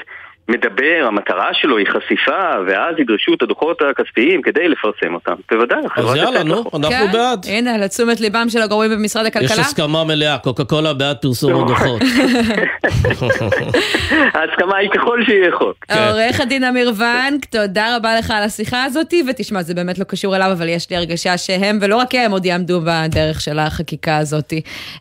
[0.47, 5.33] מדבר, המטרה שלו היא חשיפה, ואז ידרשו את הדוחות הכספיים כדי לפרסם אותם.
[5.51, 7.45] בוודאי, החברה תצא יאללה, נו, אנחנו כן, בעד.
[7.49, 9.53] הנה, לתשומת ליבם של הגורמים במשרד הכלכלה.
[9.53, 11.63] יש הסכמה מלאה, קוקה קולה בעד פרסום.
[11.63, 12.01] הדוחות.
[14.35, 15.85] ההסכמה היא ככל שיהיה חוק.
[15.87, 16.07] כן.
[16.09, 20.35] עורך הדין אמיר ונק, תודה רבה לך על השיחה הזאת, ותשמע, זה באמת לא קשור
[20.35, 24.53] אליו, אבל יש לי הרגשה שהם, ולא רק הם, עוד יעמדו בדרך של החקיקה הזאת.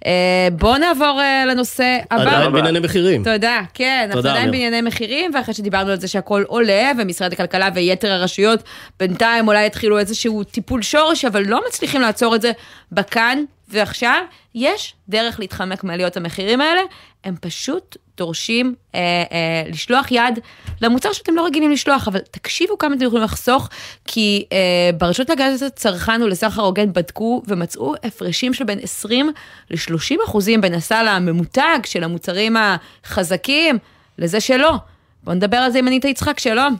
[0.06, 2.22] אה, בואו נעבור אה, לנושא הבא.
[2.22, 3.24] עדיין בענייני מחירים.
[3.24, 5.29] תודה, כן, אנחנו עדיין בענייני מחירים.
[5.34, 8.62] ואחרי שדיברנו על זה שהכל עולה, ומשרד הכלכלה ויתר הרשויות
[8.98, 12.52] בינתיים אולי יתחילו איזשהו טיפול שורש, אבל לא מצליחים לעצור את זה
[12.92, 14.22] בכאן ועכשיו.
[14.54, 16.80] יש דרך להתחמק מעליות המחירים האלה,
[17.24, 19.00] הם פשוט דורשים אה,
[19.32, 20.38] אה, לשלוח יד
[20.80, 23.68] למוצר שאתם לא רגילים לשלוח, אבל תקשיבו כמה אתם יכולים לחסוך,
[24.04, 29.32] כי אה, ברשות להגנת הצרכן ולסחר הוגן בדקו ומצאו הפרשים של בין 20
[29.70, 33.78] ל-30 אחוזים בין הסל הממותג של המוצרים החזקים
[34.18, 34.74] לזה שלא.
[35.24, 36.76] בוא נדבר על זה עם אניטה יצחק, שלום.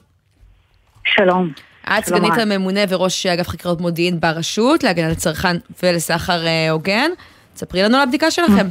[1.05, 1.53] שלום.
[1.98, 7.11] את סגנית הממונה וראש אגף חקירות מודיעין ברשות להגנת הצרכן ולסחר אה, הוגן.
[7.57, 8.66] ספרי לנו על הבדיקה שלכם.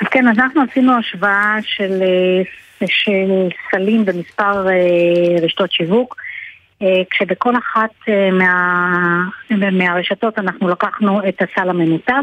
[0.00, 6.16] אז כן, אז אנחנו עשינו השוואה של, אה, של סלים במספר אה, רשתות שיווק,
[7.10, 7.90] כשבכל אחת
[8.32, 12.22] מה, מהרשתות אנחנו לקחנו את הסל הממותג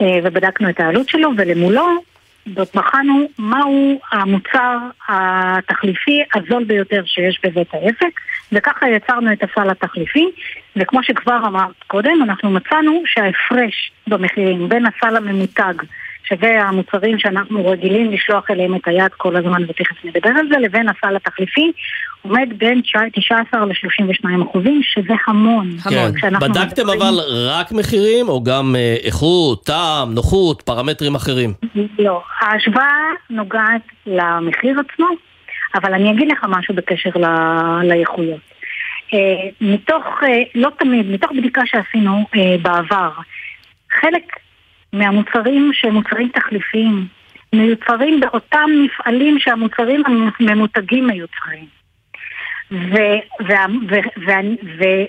[0.00, 2.02] ובדקנו את העלות שלו, ולמולו
[2.46, 8.20] בחנו מהו המוצר התחליפי הזול ביותר שיש בבית העסק,
[8.52, 10.26] וככה יצרנו את הסל התחליפי,
[10.76, 15.74] וכמו שכבר אמרת קודם, אנחנו מצאנו שההפרש במחירים בין הסל הממותג
[16.30, 20.86] שזה המוצרים שאנחנו רגילים לשלוח אליהם את היד כל הזמן, ותכף נדבר על זה, לבין
[20.88, 21.72] הסל התחליפי,
[22.22, 22.80] עומד בין
[23.14, 25.76] 19 ל-32 אחוזים, שזה המון.
[25.90, 26.10] כן.
[26.40, 27.00] בדקתם מדברים...
[27.00, 31.52] אבל רק מחירים, או גם אה, איכות, טעם, נוחות, פרמטרים אחרים?
[31.98, 35.06] לא, ההשוואה נוגעת למחיר עצמו,
[35.74, 38.40] אבל אני אגיד לך משהו בקשר ל- לאיכויות.
[39.10, 39.12] Uh,
[39.60, 43.10] מתוך, uh, לא תמיד, מתוך בדיקה שעשינו uh, בעבר,
[44.00, 44.22] חלק
[44.92, 47.06] מהמוצרים שהם מוצרים תחליפיים,
[47.52, 50.02] מיוצרים באותם מפעלים שהמוצרים
[50.40, 51.66] הממותגים מיוצרים.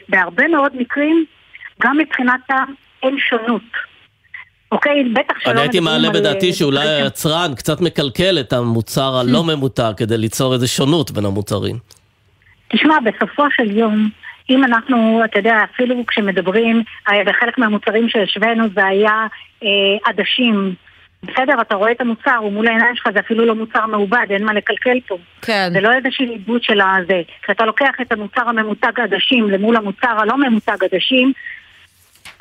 [0.10, 1.26] ובהרבה מאוד מקרים,
[1.82, 2.42] גם מבחינת
[3.04, 3.62] אין שונות.
[4.72, 5.52] אוקיי, בטח שלא...
[5.52, 10.68] אני הייתי מעלה בדעתי שאולי היצרן קצת מקלקל את המוצר הלא ממותג כדי ליצור איזו
[10.68, 11.76] שונות בין המוצרים.
[12.68, 14.10] תשמע, בסופו של יום,
[14.50, 19.28] אם אנחנו, אתה יודע, אפילו כשמדברים, אה, בחלק מהמוצרים שהשווינו זה היה
[19.64, 19.70] אה,
[20.06, 20.76] עדשים.
[21.24, 24.44] בסדר, אתה רואה את המוצר, הוא מול העיניים שלך, זה אפילו לא מוצר מעובד, אין
[24.44, 25.18] מה לקלקל פה.
[25.42, 25.70] כן.
[25.74, 27.22] זה לא איזושהי עיבוד של הזה.
[27.42, 31.34] כשאתה לוקח את המוצר הממותג עדשים למול המוצר הלא ממותג עדשים,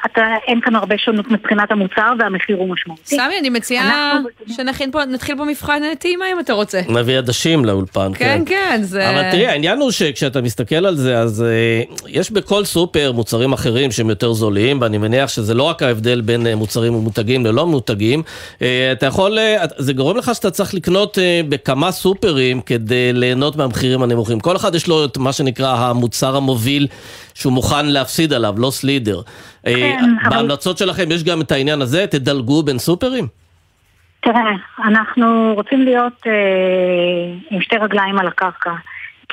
[0.07, 3.03] אתה, אין כאן הרבה שונות מבחינת המוצר והמחיר הוא משמעותי.
[3.17, 6.81] סמי, אני מציעה אנחנו- שנתחיל פה מבחן טעימה אם אתה רוצה.
[6.89, 9.11] נביא עדשים לאולפן, כן, כן, זה...
[9.11, 13.91] אבל תראי, העניין הוא שכשאתה מסתכל על זה, אז uh, יש בכל סופר מוצרים אחרים
[13.93, 18.23] שהם יותר זולים, ואני מניח שזה לא רק ההבדל בין uh, מוצרים ממותגים ללא ממותגים.
[18.59, 23.57] Uh, אתה יכול, uh, זה גורם לך שאתה צריך לקנות uh, בכמה סופרים כדי ליהנות
[23.57, 24.41] מהמחירים הנמוכים.
[24.41, 26.87] כל אחד יש לו את מה שנקרא המוצר המוביל
[27.41, 29.21] שהוא מוכן להפסיד עליו, לא סלידר.
[29.21, 33.27] Uh, כן, אבל- בהמלצות שלכם יש גם את העניין הזה, תדלגו בין סופרים?
[34.23, 34.51] תראה,
[34.85, 36.33] אנחנו רוצים להיות אה,
[37.51, 38.71] עם שתי רגליים על הקרקע.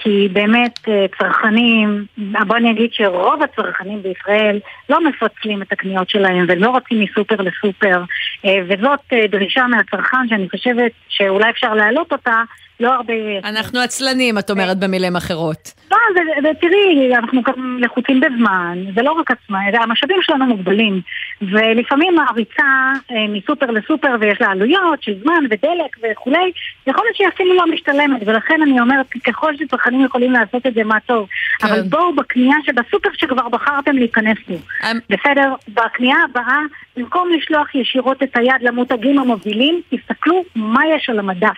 [0.07, 6.45] כי באמת אה, צרכנים, בוא אני אגיד שרוב הצרכנים בישראל לא מפצלים את הקניות שלהם
[6.47, 8.03] ולא רצים מסופר לסופר
[8.45, 12.43] אה, וזאת אה, דרישה מהצרכן שאני חושבת שאולי אפשר להעלות אותה
[12.79, 13.13] לא הרבה...
[13.43, 15.73] אנחנו עצלנים, את אומרת במילים אחרות.
[15.91, 21.01] לא, זה, זה, תראי, אנחנו גם לחוצים בזמן, זה לא רק עצמה, המשאבים שלנו מוגבלים
[21.41, 22.91] ולפעמים הריצה
[23.29, 26.51] מסופר לסופר ויש לה עלויות של זמן ודלק וכולי,
[26.87, 30.83] יכול להיות שהיא אפילו לא משתלמת ולכן אני אומרת, ככל שצרכנים יכולים לעשות את זה,
[30.83, 31.27] מה טוב
[31.59, 31.67] כן.
[31.67, 35.53] אבל בואו בקנייה שבסופר שכבר בחרתם להיכנס בו אמ, בסדר?
[35.67, 36.59] בקנייה הבאה,
[36.97, 41.57] במקום לשלוח ישירות את היד למותגים המובילים, תסתכלו מה יש על המדף.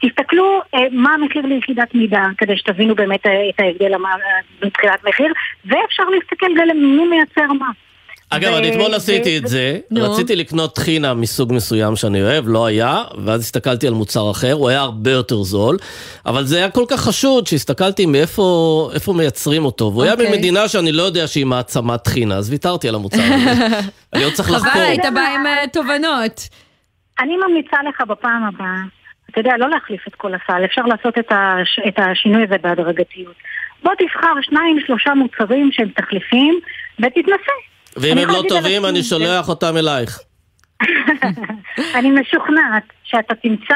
[0.00, 4.00] תסתכלו אה, מה המחיר ליחידת מידה, כדי שתבינו באמת אה, את ההבדל אה,
[4.64, 5.32] מבחינת מחיר,
[5.64, 7.66] ואפשר להסתכל גם מי מייצר מה.
[8.30, 9.78] אגב, ו- אני אתמול ו- עשיתי את זה.
[9.96, 14.68] רציתי לקנות טחינה מסוג מסוים שאני אוהב, לא היה, ואז הסתכלתי על מוצר אחר, הוא
[14.68, 15.76] היה הרבה יותר זול,
[16.26, 20.26] אבל זה היה כל כך חשוד שהסתכלתי מאיפה איפה מייצרים אותו, והוא היה אוקיי.
[20.26, 23.66] במדינה שאני לא יודע שהיא מעצמת טחינה, אז ויתרתי על המוצר הזה.
[24.14, 24.82] אני עוד צריך חבל, לחקור.
[24.82, 26.48] היית בא עם אה, תובנות.
[27.20, 28.82] אני ממליצה לך בפעם הבאה,
[29.30, 33.34] אתה יודע, לא להחליף את כל הסל, אפשר לעשות את, הש, את השינוי הזה בהדרגתיות.
[33.82, 36.60] בוא תבחר שניים, שלושה מוצרים שהם תחליפים,
[36.98, 37.69] ותתנסה.
[37.96, 40.18] ואם הם לא טובים, אני שולח אותם אלייך.
[41.96, 43.74] אני משוכנעת שאתה תמצא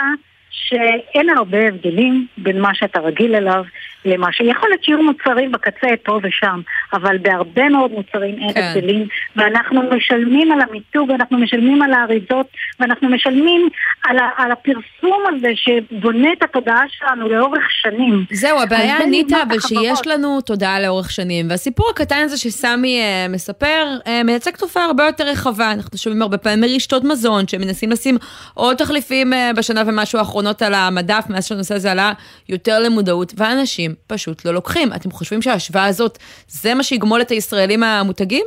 [0.55, 3.65] שאין הרבה הבדלים בין מה שאתה רגיל אליו
[4.05, 6.61] למה שיכול להיות שיהיו מוצרים בקצה פה ושם,
[6.93, 8.73] אבל בהרבה מאוד מוצרים אין כן.
[8.77, 12.47] הבדלים, ואנחנו משלמים על המיתוג, אנחנו משלמים על האריזות,
[12.81, 13.69] ואנחנו משלמים
[14.05, 18.25] על, ה- על הפרסום הזה שבונה את התודעה שלנו לאורך שנים.
[18.33, 20.07] זהו, הבעיה, אבל שיש.
[20.07, 21.51] לנו תודעה לאורך שנים.
[21.51, 25.73] והסיפור הקטן הזה שסמי אה, מספר, אה, מייצג תופעה הרבה יותר רחבה.
[25.73, 28.17] אנחנו שומעים הרבה פעמים מרשתות מזון, שמנסים לשים
[28.55, 32.13] עוד תחליפים אה, בשנה ומשהו האחרונות על המדף, מאז שהנושא הזה עלה
[32.49, 34.89] יותר למודעות, ואנשים פשוט לא לוקחים.
[34.97, 38.45] אתם חושבים שההשוואה הזאת, זה מה שיגמול את הישראלים המותגים?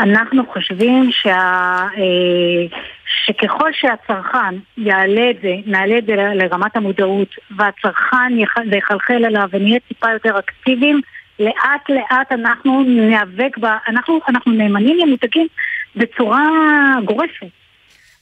[0.00, 8.32] אנחנו חושבים שה, אה, שככל שהצרכן יעלה את זה, נעלה את זה לרמת המודעות והצרכן
[8.72, 11.00] יחלחל אליו ונהיה טיפה יותר אקטיביים,
[11.40, 15.46] לאט לאט אנחנו ניאבק בה, אנחנו, אנחנו נאמנים למותגים
[15.96, 16.42] בצורה
[17.04, 17.63] גורפת.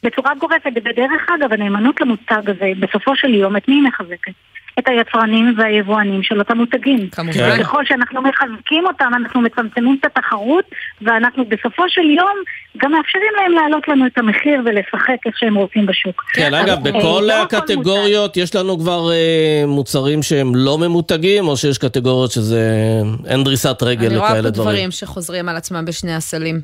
[0.02, 4.32] בצורה גורפת, ובדרך אגב, הנאמנות למותג הזה, בסופו של יום, את מי היא מחזקת?
[4.78, 7.08] את היצרנים והיבואנים של אותם מותגים.
[7.10, 7.60] כמובן.
[7.60, 10.64] וככל שאנחנו מחזקים אותם, אנחנו מצמצמים את התחרות,
[11.02, 12.36] ואנחנו בסופו של יום
[12.76, 16.24] גם מאפשרים להם להעלות לנו את המחיר ולשחק איך שהם רוצים בשוק.
[16.32, 21.56] כן, אגב, אה, בכל לא הקטגוריות יש לנו כבר אה, מוצרים שהם לא ממותגים, או
[21.56, 22.70] שיש קטגוריות שזה
[23.26, 24.70] אין דריסת רגל אני רואה פה לכאלה דברים?
[24.70, 26.60] דברים שחוזרים על עצמם בשני הסלים.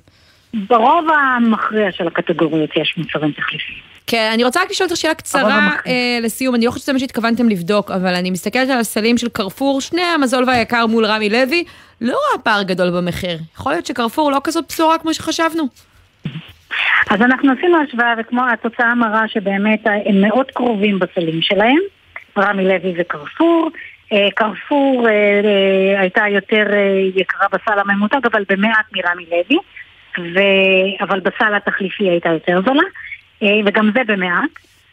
[0.54, 3.78] ברוב המכריע של הקטגוריות יש מוצרים תחליפיים.
[4.06, 5.70] כן, אני רוצה רק לשאול אותך שאלה קצרה.
[5.86, 9.28] אה, לסיום, אני לא חושבת שזה מה שהתכוונתם לבדוק, אבל אני מסתכלת על הסלים של
[9.28, 11.64] קרפור, שני המזול והיקר מול רמי לוי,
[12.00, 13.38] לא רואה פער גדול במחיר.
[13.54, 15.68] יכול להיות שקרפור לא כזאת בשורה כמו שחשבנו.
[17.10, 21.78] אז אנחנו עשינו השוואה, וכמו התוצאה מראה שבאמת הם מאוד קרובים בסלים שלהם,
[22.38, 23.70] רמי לוי וקרפור.
[24.12, 29.58] אה, קרפור אה, אה, הייתה יותר אה, יקרה בסל הממותג, אבל במעט מרמי לוי,
[30.34, 30.38] ו...
[31.04, 32.82] אבל בסל התחליפי הייתה יותר זולה,
[33.42, 34.50] אה, וגם זה במעט.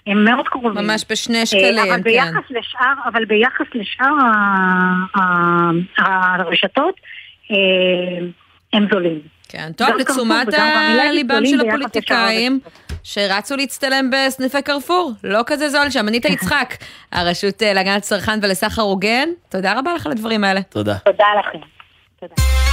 [0.07, 0.85] הם מאוד קרובים.
[0.85, 2.01] ממש בשני אה, שקלים, אבל כן.
[2.03, 4.13] ביחס לשאר, אבל ביחס לשאר
[5.97, 6.95] הרשתות,
[7.51, 8.25] אה,
[8.73, 9.19] הם זולים.
[9.49, 12.59] כן, טוב, לתשומת קרפור וגם רמי לוי ליבם גדולים של הפוליטיקאים,
[13.03, 16.07] שרצו להצטלם בסניפי קרפור, לא כזה זול שם.
[16.07, 16.73] אניטה יצחק,
[17.11, 20.61] הרשות להגנת צרכן ולסחר הוגן, תודה רבה לך על הדברים האלה.
[20.61, 20.97] תודה.
[20.97, 21.59] תודה לכם.
[22.19, 22.64] תודה.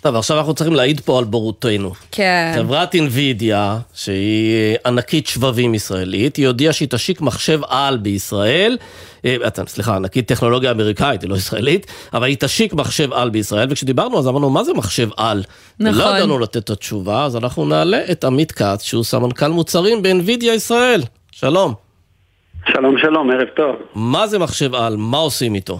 [0.00, 1.92] טוב, עכשיו אנחנו צריכים להעיד פה על בורותנו.
[2.12, 2.52] כן.
[2.54, 8.76] חברת אינווידיה, שהיא ענקית שבבים ישראלית, היא הודיעה שהיא תשיק מחשב על בישראל,
[9.24, 14.18] אה, סליחה, ענקית טכנולוגיה אמריקאית, היא לא ישראלית, אבל היא תשיק מחשב על בישראל, וכשדיברנו
[14.18, 15.42] אז אמרנו, מה זה מחשב על?
[15.80, 16.00] נכון.
[16.00, 20.54] ולא ידענו לתת את התשובה, אז אנחנו נעלה את עמית כץ, שהוא סמנכ"ל מוצרים באינווידיה
[20.54, 21.02] ישראל.
[21.32, 21.74] שלום.
[22.72, 23.76] שלום שלום, ערב טוב.
[23.94, 24.96] מה זה מחשב על?
[24.96, 25.78] מה עושים איתו?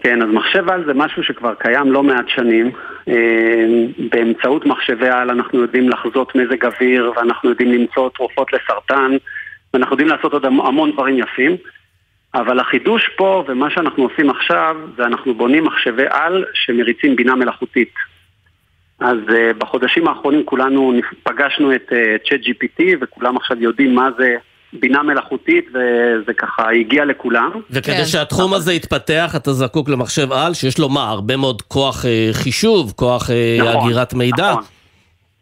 [0.00, 2.70] כן, אז מחשב על זה משהו שכבר קיים לא מעט שנים.
[3.08, 3.64] אה,
[4.10, 9.16] באמצעות מחשבי על אנחנו יודעים לחזות מזג אוויר, ואנחנו יודעים למצוא תרופות לסרטן,
[9.74, 11.56] ואנחנו יודעים לעשות עוד המון דברים יפים.
[12.34, 17.92] אבל החידוש פה, ומה שאנחנו עושים עכשיו, זה אנחנו בונים מחשבי על שמריצים בינה מלאכותית.
[19.00, 21.92] אז uh, בחודשים האחרונים כולנו פגשנו את
[22.28, 24.36] צ'אט uh, GPT וכולם עכשיו יודעים מה זה
[24.72, 27.50] בינה מלאכותית וזה ככה הגיע לכולם.
[27.70, 28.04] וכדי כן.
[28.04, 32.92] שהתחום הזה יתפתח אתה זקוק למחשב על שיש לו מה, הרבה מאוד כוח uh, חישוב,
[32.96, 34.50] כוח uh, נכון, אגירת מידע.
[34.50, 34.62] נכון,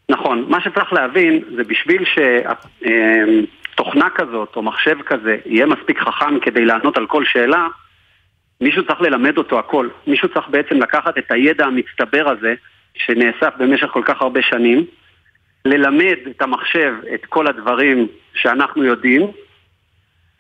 [0.08, 2.04] נכון, מה שצריך להבין זה בשביל
[3.74, 7.66] שתוכנה כזאת או מחשב כזה יהיה מספיק חכם כדי לענות על כל שאלה,
[8.60, 9.88] מישהו צריך ללמד אותו הכל.
[10.06, 12.54] מישהו צריך בעצם לקחת את הידע המצטבר הזה
[12.94, 14.84] שנאסף במשך כל כך הרבה שנים,
[15.66, 19.30] ללמד את המחשב את כל הדברים שאנחנו יודעים,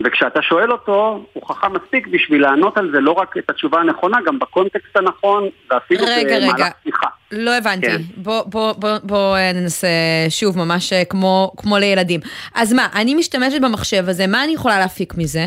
[0.04, 4.18] וכשאתה שואל אותו, הוא חכם מספיק בשביל לענות על זה לא רק את התשובה הנכונה,
[4.26, 7.06] גם בקונטקסט הנכון, ואפילו רגע, רגע, שיחה.
[7.32, 7.86] לא הבנתי.
[7.86, 7.96] כן.
[8.16, 9.88] בוא, בוא, בוא, בוא אה, ננסה
[10.28, 12.20] שוב, ממש אה, כמו, כמו לילדים.
[12.54, 15.46] אז מה, אני משתמשת במחשב הזה, מה אני יכולה להפיק מזה?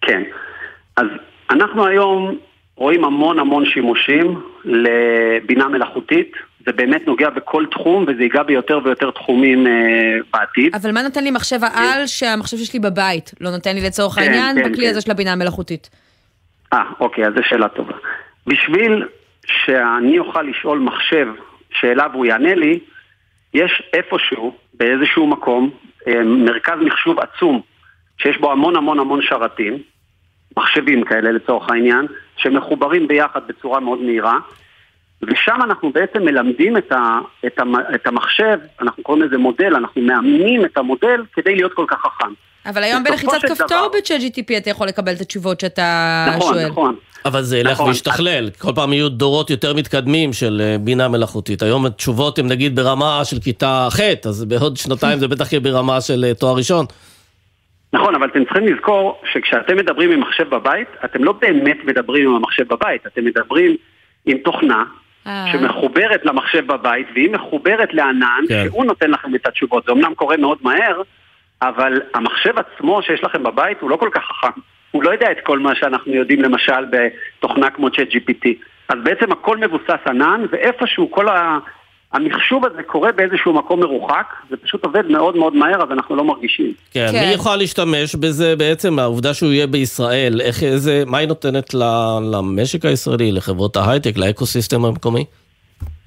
[0.00, 0.22] כן,
[0.96, 1.06] אז
[1.50, 2.38] אנחנו היום
[2.76, 6.32] רואים המון המון שימושים לבינה מלאכותית.
[6.66, 9.72] זה באמת נוגע בכל תחום וזה ייגע ביותר ויותר תחומים אה,
[10.32, 10.74] בעתיד.
[10.74, 14.20] אבל מה נותן לי מחשב העל שהמחשב שיש לי בבית לא נותן לי לצורך כן,
[14.20, 14.90] העניין כן, בכלי כן.
[14.90, 15.90] הזה של הבינה המלאכותית?
[16.72, 17.92] אה, אוקיי, אז זו שאלה טובה.
[18.46, 19.04] בשביל
[19.46, 21.26] שאני אוכל לשאול מחשב
[21.80, 22.78] שאלה והוא יענה לי,
[23.54, 25.70] יש איפשהו, באיזשהו מקום,
[26.08, 27.60] אה, מרכז מחשוב עצום,
[28.18, 29.78] שיש בו המון המון המון שרתים,
[30.56, 34.38] מחשבים כאלה לצורך העניין, שמחוברים ביחד בצורה מאוד מהירה,
[35.22, 37.62] ושם אנחנו בעצם מלמדים את, ה, את, ה,
[37.94, 42.32] את המחשב, אנחנו קוראים לזה מודל, אנחנו מאמנים את המודל כדי להיות כל כך חכם.
[42.66, 46.68] אבל היום בלחיצת כפתור ב-chat GTP אתה יכול לקבל את התשובות שאתה נכון, שואל.
[46.68, 46.94] נכון, נכון.
[47.24, 47.88] אבל זה ילך נכון.
[47.88, 51.62] וישתכלל, כל פעם יהיו דורות יותר מתקדמים של אה, בינה מלאכותית.
[51.62, 56.00] היום התשובות הן נגיד ברמה של כיתה ח', אז בעוד שנתיים זה בטח יהיה ברמה
[56.00, 56.86] של אה, תואר ראשון.
[57.92, 62.36] נכון, אבל אתם צריכים לזכור שכשאתם מדברים עם מחשב בבית, אתם לא באמת מדברים עם
[62.36, 63.76] המחשב בבית, אתם מדברים
[64.26, 64.84] עם תוכנה.
[65.24, 68.64] שמחוברת למחשב בבית, והיא מחוברת לענן, כן.
[68.64, 69.84] שהוא נותן לכם את התשובות.
[69.84, 71.02] זה אמנם קורה מאוד מהר,
[71.62, 74.60] אבל המחשב עצמו שיש לכם בבית הוא לא כל כך חכם.
[74.90, 78.48] הוא לא יודע את כל מה שאנחנו יודעים למשל בתוכנה כמו ChatGPT.
[78.88, 81.26] אז בעצם הכל מבוסס ענן, ואיפשהו כל.
[82.12, 86.24] המחשוב הזה קורה באיזשהו מקום מרוחק, זה פשוט עובד מאוד מאוד מהר, אז אנחנו לא
[86.24, 86.72] מרגישים.
[86.90, 87.24] כן, כן.
[87.26, 91.74] מי יכול להשתמש בזה בעצם, העובדה שהוא יהיה בישראל, איך, איזה, מה היא נותנת
[92.32, 95.24] למשק הישראלי, לחברות ההייטק, לאקוסיסטם המקומי?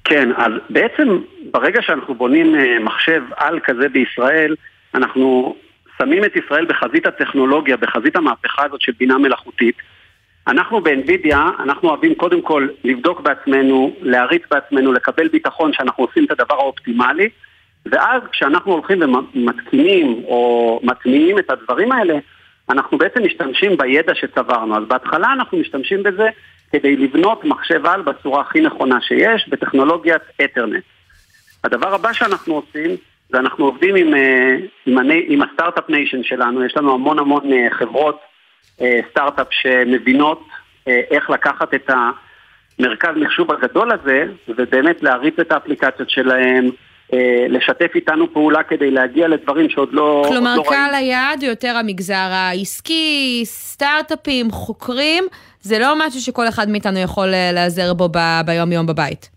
[0.04, 1.18] כן, אז בעצם
[1.52, 4.54] ברגע שאנחנו בונים אה, מחשב על כזה בישראל,
[4.94, 5.56] אנחנו
[5.98, 9.76] שמים את ישראל בחזית הטכנולוגיה, בחזית המהפכה הזאת של בינה מלאכותית.
[10.46, 16.30] אנחנו באנווידיה, אנחנו אוהבים קודם כל לבדוק בעצמנו, להריץ בעצמנו, לקבל ביטחון שאנחנו עושים את
[16.30, 17.28] הדבר האופטימלי,
[17.86, 22.18] ואז כשאנחנו הולכים ומתקינים או מטמיעים את הדברים האלה,
[22.70, 24.76] אנחנו בעצם משתמשים בידע שצברנו.
[24.76, 26.28] אז בהתחלה אנחנו משתמשים בזה
[26.72, 30.82] כדי לבנות מחשב על בצורה הכי נכונה שיש, בטכנולוגיית אתרנט.
[31.64, 32.90] הדבר הבא שאנחנו עושים,
[33.28, 37.52] זה אנחנו עובדים עם, אה, עם, עם ה start-up nation שלנו, יש לנו המון המון
[37.52, 38.20] אה, חברות
[39.10, 40.40] סטארט-אפ שמבינות
[40.88, 41.90] אה, איך לקחת את
[42.78, 46.68] המרכז מחשוב הגדול הזה ובאמת להריץ את האפליקציות שלהם,
[47.12, 50.24] אה, לשתף איתנו פעולה כדי להגיע לדברים שעוד לא...
[50.28, 55.24] כלומר, לא קהל היעד הוא יותר המגזר העסקי, סטארט-אפים, חוקרים,
[55.60, 58.08] זה לא משהו שכל אחד מאיתנו יכול להיעזר בו
[58.46, 59.30] ביום-יום בבית.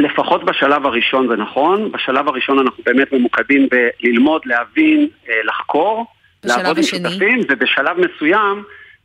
[0.00, 3.68] לפחות בשלב הראשון זה נכון, בשלב הראשון אנחנו באמת ממוקדים
[4.02, 5.08] בללמוד, להבין,
[5.44, 6.06] לחקור.
[6.44, 6.98] לעבוד השני.
[6.98, 8.62] עם שותפים, ובשלב מסוים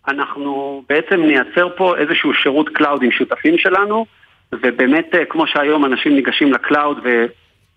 [0.08, 4.06] אנחנו בעצם נייצר פה איזשהו שירות cloud עם שותפים שלנו,
[4.54, 6.98] ובאמת אה, כמו שהיום אנשים ניגשים ל cloud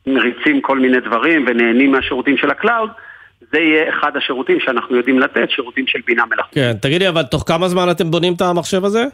[0.06, 2.90] ומריצים כל מיני דברים ונהנים מהשירותים של ה cloud,
[3.52, 6.54] זה יהיה אחד השירותים שאנחנו יודעים לתת, שירותים של בינה מלאכותית.
[6.54, 9.04] כן, תגידי, אבל תוך כמה זמן אתם בונים את המחשב הזה?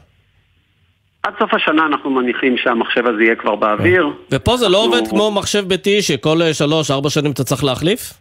[1.22, 4.06] עד סוף השנה אנחנו מניחים שהמחשב הזה יהיה כבר באוויר.
[4.32, 8.12] ופה זה לא עובד כמו מחשב ביתי שכל אה, שלוש-ארבע שנים אתה צריך להחליף?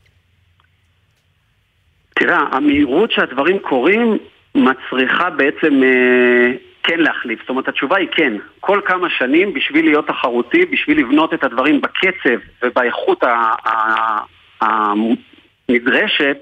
[2.19, 4.17] תראה, המהירות שהדברים קורים
[4.55, 6.51] מצריכה בעצם אה,
[6.83, 7.39] כן להחליף.
[7.39, 8.33] זאת אומרת, התשובה היא כן.
[8.59, 13.23] כל כמה שנים, בשביל להיות תחרותי, בשביל לבנות את הדברים בקצב ובאיכות
[14.61, 16.37] הנדרשת,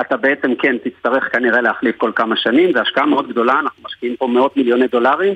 [0.00, 2.72] אתה בעצם כן תצטרך כנראה להחליף כל כמה שנים.
[2.72, 5.34] זו השקעה מאוד גדולה, אנחנו משקיעים פה מאות מיליוני דולרים.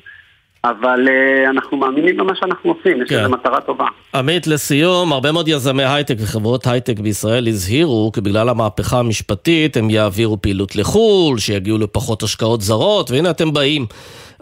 [0.65, 3.19] אבל uh, אנחנו מאמינים במה שאנחנו עושים, יש כן.
[3.19, 3.87] לזה מטרה טובה.
[4.15, 9.91] עמית, לסיום, הרבה מאוד יזמי הייטק וחברות הייטק בישראל הזהירו כי בגלל המהפכה המשפטית הם
[9.91, 13.87] יעבירו פעילות לחו"ל, שיגיעו לפחות השקעות זרות, והנה אתם באים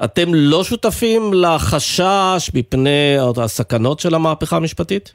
[0.05, 5.13] אתם לא שותפים לחשש מפני הסכנות של המהפכה המשפטית?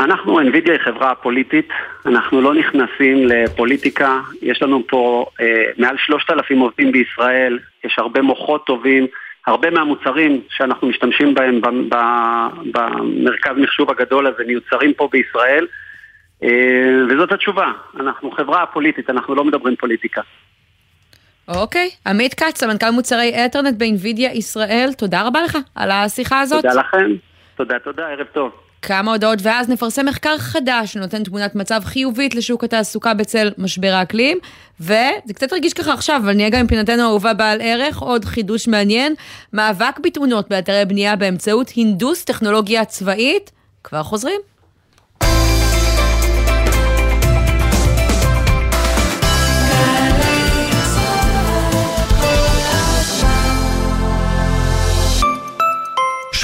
[0.00, 1.68] אנחנו, NVIDIA היא חברה פוליטית,
[2.06, 5.46] אנחנו לא נכנסים לפוליטיקה, יש לנו פה אה,
[5.78, 9.06] מעל שלושת אלפים עובדים בישראל, יש הרבה מוחות טובים,
[9.46, 11.60] הרבה מהמוצרים שאנחנו משתמשים בהם
[12.72, 15.66] במרכז מחשוב הגדול הזה מיוצרים פה בישראל,
[16.42, 16.48] אה,
[17.08, 20.20] וזאת התשובה, אנחנו חברה פוליטית, אנחנו לא מדברים פוליטיקה.
[21.48, 26.62] אוקיי, עמית כץ, סמנכ"ל מוצרי אתרנט באינווידיה ישראל, תודה רבה לך על השיחה הזאת.
[26.62, 27.10] תודה לכם,
[27.56, 28.63] תודה, תודה, ערב טוב.
[28.86, 34.38] כמה הודעות, ואז נפרסם מחקר חדש שנותן תמונת מצב חיובית לשוק התעסוקה בצל משבר האקלים.
[34.80, 38.68] וזה קצת רגיש ככה עכשיו, אבל נהיה גם עם פינתנו האהובה בעל ערך, עוד חידוש
[38.68, 39.14] מעניין,
[39.52, 43.50] מאבק בתאונות באתרי בנייה באמצעות הינדוס טכנולוגיה צבאית.
[43.84, 44.40] כבר חוזרים.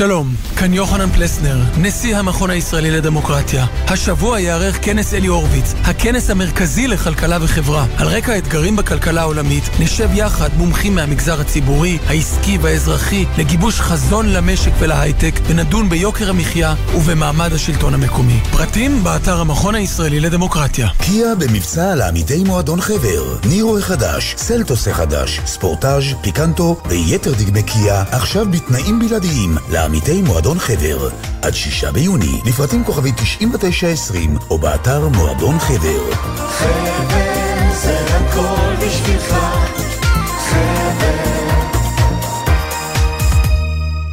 [0.01, 3.67] שלום, כאן יוחנן פלסנר, נשיא המכון הישראלי לדמוקרטיה.
[3.89, 7.87] השבוע ייערך כנס אלי הורוביץ, הכנס המרכזי לכלכלה וחברה.
[7.99, 14.71] על רקע האתגרים בכלכלה העולמית, נשב יחד מומחים מהמגזר הציבורי, העסקי והאזרחי, לגיבוש חזון למשק
[14.79, 18.41] ולהייטק, ונדון ביוקר המחיה ובמעמד השלטון המקומי.
[18.51, 20.89] פרטים באתר המכון הישראלי לדמוקרטיה.
[20.99, 23.37] קיה במבצע לעמיתי מועדון חבר.
[23.49, 29.59] נירו החדש, סלטוס החדש, ספורטאז', פיקנטו ויתר דגמי קיה, עכשיו בתנאים בלעדיים.
[29.91, 31.09] לעמיתי מועדון חבר.
[31.43, 36.15] עד שישה ביוני, לפרטים כוכבי 9920 או באתר מועדון חבר.
[36.15, 39.35] חבר זה הכל בשבילך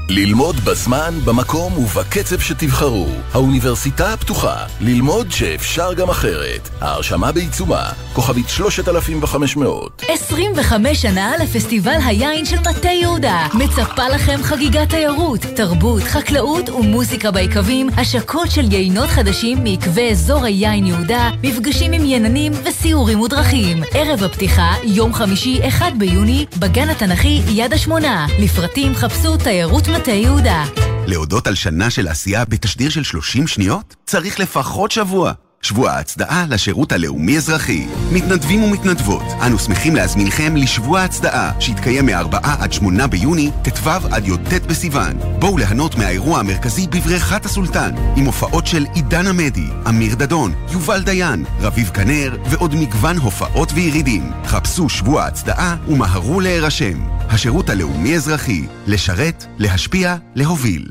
[0.10, 3.08] ללמוד בזמן, במקום ובקצב שתבחרו.
[3.34, 6.70] האוניברסיטה הפתוחה, ללמוד שאפשר גם אחרת.
[6.82, 10.04] ההרשמה בעיצומה, כוכבית 3500.
[10.08, 13.48] 25 שנה לפסטיבל היין של מטה יהודה.
[13.54, 20.86] מצפה לכם חגיגת תיירות, תרבות, חקלאות ומוזיקה ביקבים, השקות של יינות חדשים מעקבי אזור היין
[20.86, 23.84] יהודה, מפגשים עם יננים וסיורים ודרכים.
[23.94, 28.28] ערב הפתיחה, יום חמישי, 1 ביוני, בגן התנ"כי יד השמונה.
[28.40, 30.64] לפרטים חפשו תיירות מטה יהודה.
[31.08, 33.96] להודות על שנה של עשייה בתשדיר של 30 שניות?
[34.06, 35.34] צריך לפחות שבוע.
[35.62, 37.88] שבוע ההצדעה לשירות הלאומי-אזרחי.
[38.12, 44.66] מתנדבים ומתנדבות, אנו שמחים להזמינכם לשבוע ההצדעה, שיתקיים מ-4 עד 8 ביוני, ט"ו עד י"ט
[44.68, 45.14] בסיוון.
[45.40, 51.46] בואו ליהנות מהאירוע המרכזי בבריכת הסולטן, עם הופעות של עידן עמדי, אמיר דדון, יובל דיין,
[51.60, 54.32] רביב כנר, ועוד מגוון הופעות וירידים.
[54.46, 57.00] חפשו שבוע ההצדעה ומהרו להירשם.
[57.30, 60.88] השירות הלאומי-אזרחי, לשרת, להשפיע, להוביל.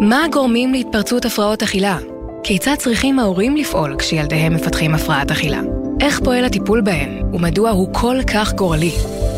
[0.00, 1.98] מה הגורמים להתפרצות הפרעות אכילה?
[2.48, 5.60] כיצד צריכים ההורים לפעול כשילדיהם מפתחים הפרעת אכילה?
[6.00, 8.90] איך פועל הטיפול בהם, ומדוע הוא כל כך גורלי?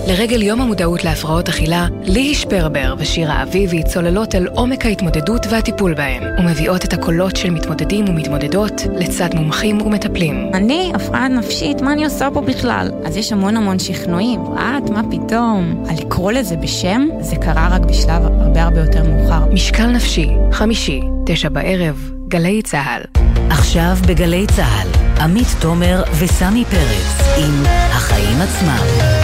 [0.08, 6.22] לרגל יום המודעות להפרעות אכילה, ליהי שפרבר ושירה אביבי צוללות אל עומק ההתמודדות והטיפול בהם,
[6.38, 10.50] ומביאות את הקולות של מתמודדים ומתמודדות לצד מומחים ומטפלים.
[10.54, 12.90] אני, הפרעה נפשית, מה אני עושה פה בכלל?
[13.04, 14.40] אז יש המון המון שכנועים.
[14.40, 15.84] את, מה פתאום?
[15.88, 19.44] על לקרוא לזה בשם, זה קרה רק בשלב הרבה הרבה יותר מאוחר.
[19.52, 23.02] משקל נפשי, חמישי, תשע בערב, גלי צה"ל.
[23.50, 24.88] עכשיו בגלי צה"ל,
[25.20, 29.17] עמית תומר וסמי פרץ עם החיים עצמם.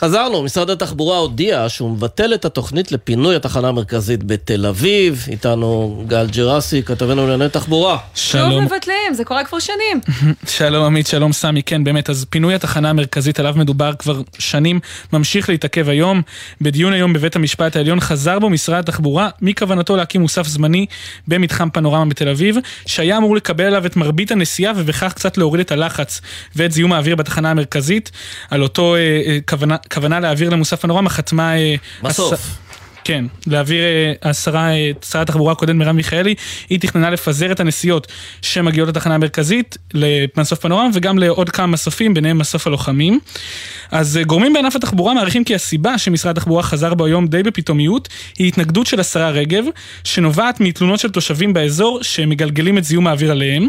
[0.00, 5.26] חזרנו, משרד התחבורה הודיע שהוא מבטל את התוכנית לפינוי התחנה המרכזית בתל אביב.
[5.28, 7.98] איתנו גל ג'רסי, כתבנו לענייני תחבורה.
[8.14, 8.50] שלום.
[8.50, 10.00] שוב מבטלים, זה קורה כבר שנים.
[10.56, 14.80] שלום עמית, שלום סמי, כן באמת, אז פינוי התחנה המרכזית עליו מדובר כבר שנים,
[15.12, 16.22] ממשיך להתעכב היום.
[16.60, 20.86] בדיון היום בבית המשפט העליון חזר בו משרד התחבורה מכוונתו להקים מוסף זמני
[21.28, 22.56] במתחם פנורמה בתל אביב,
[22.86, 26.20] שהיה אמור לקבל עליו את מרבית הנסיעה ובכך קצת להוריד את הלחץ
[26.56, 28.10] ואת זיהום האוויר בתחנה המרכזית.
[28.50, 31.52] על אותו אה, אה כוונה, כוונה להעביר למוסף פנורמה חתמה...
[32.02, 32.40] בסוף.
[33.10, 33.14] אה.
[33.16, 36.34] כן, להעביר אה, השרה, אה, שרת התחבורה הקודמת מרב מיכאלי,
[36.70, 38.06] היא תכננה לפזר את הנסיעות
[38.42, 43.20] שמגיעות לתחנה המרכזית, למסוף פנורמה וגם לעוד כמה מסופים, ביניהם מסוף הלוחמים.
[43.90, 48.48] אז גורמים בענף התחבורה מעריכים כי הסיבה שמשרד התחבורה חזר בו היום די בפתאומיות, היא
[48.48, 49.64] התנגדות של השרה רגב,
[50.04, 53.68] שנובעת מתלונות של תושבים באזור שמגלגלים את זיהום האוויר עליהם.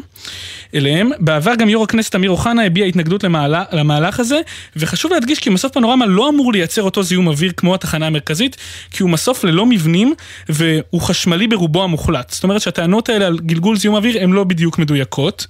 [0.76, 1.10] אליהם.
[1.20, 4.40] בעבר גם יו"ר הכנסת אמיר אוחנה הביע התנגדות למהלך, למהלך הזה,
[4.76, 8.58] וחשוב להדגיש כי מסוף פנורמה לא אמור לייצר אותו זיהום אוויר כמו התחנה המרכזית,
[8.92, 10.14] כי הוא מסוף מסוף ללא מבנים
[10.50, 12.30] והוא חשמלי ברובו המוחלט.
[12.30, 15.48] זאת אומרת שהטענות האלה על גלגול זיהום אוויר הן לא בדיוק מדויקות.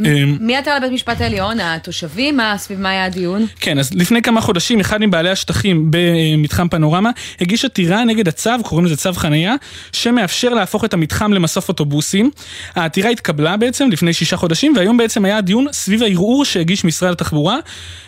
[0.00, 1.60] אמ, מי עתר לבית משפט העליון?
[1.60, 2.36] התושבים?
[2.36, 3.46] מה, סביב מה היה הדיון?
[3.60, 7.10] כן, אז לפני כמה חודשים אחד מבעלי השטחים במתחם פנורמה
[7.40, 9.54] הגיש עתירה נגד הצו, קוראים לזה צו חנייה,
[9.92, 12.30] שמאפשר להפוך את המתחם למסוף אוטובוסים.
[12.74, 17.56] העתירה התקבלה בעצם לפני שישה חודשים, והיום בעצם היה דיון סביב הערעור שהגיש משרד התחבורה.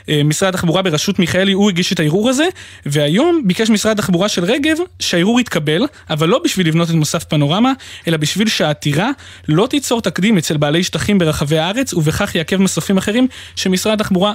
[0.09, 2.47] אה, משרד התחבורה בראשות מיכאלי, הוא הגיש את הערעור הזה,
[2.87, 7.73] והיום ביקש משרד התחבורה של רגב שהערעור יתקבל, אבל לא בשביל לבנות את מוסף פנורמה,
[8.09, 9.11] אלא בשביל שהעתירה
[9.49, 14.33] לא תיצור תקדים אצל בעלי שטחים ברחבי הארץ, ובכך יעכב מסופים אחרים שמשרד התחבורה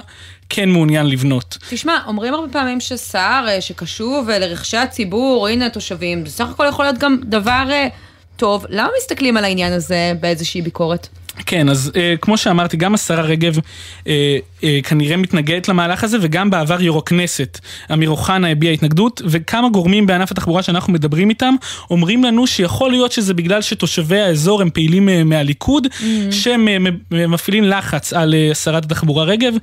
[0.48, 1.58] כן מעוניין לבנות.
[1.70, 6.84] תשמע, אומרים הרבה פעמים ששר אה, שקשוב אה, לרכשי הציבור, הנה התושבים, בסך הכל יכול
[6.84, 7.88] להיות גם דבר אה,
[8.36, 8.66] טוב.
[8.68, 11.08] למה מסתכלים על העניין הזה באיזושהי ביקורת?
[11.46, 13.58] כן, אז אה, כמו שאמרתי, גם השרה רגב
[14.06, 17.60] אה, אה, כנראה מתנגדת למהלך הזה, וגם בעבר יו"ר הכנסת,
[17.92, 21.54] אמיר אוחנה הביע התנגדות, וכמה גורמים בענף התחבורה שאנחנו מדברים איתם,
[21.90, 26.32] אומרים לנו שיכול להיות שזה בגלל שתושבי האזור הם פעילים אה, מהליכוד, mm-hmm.
[26.32, 29.54] שהם אה, מפעילים לחץ על אה, שרת התחבורה רגב.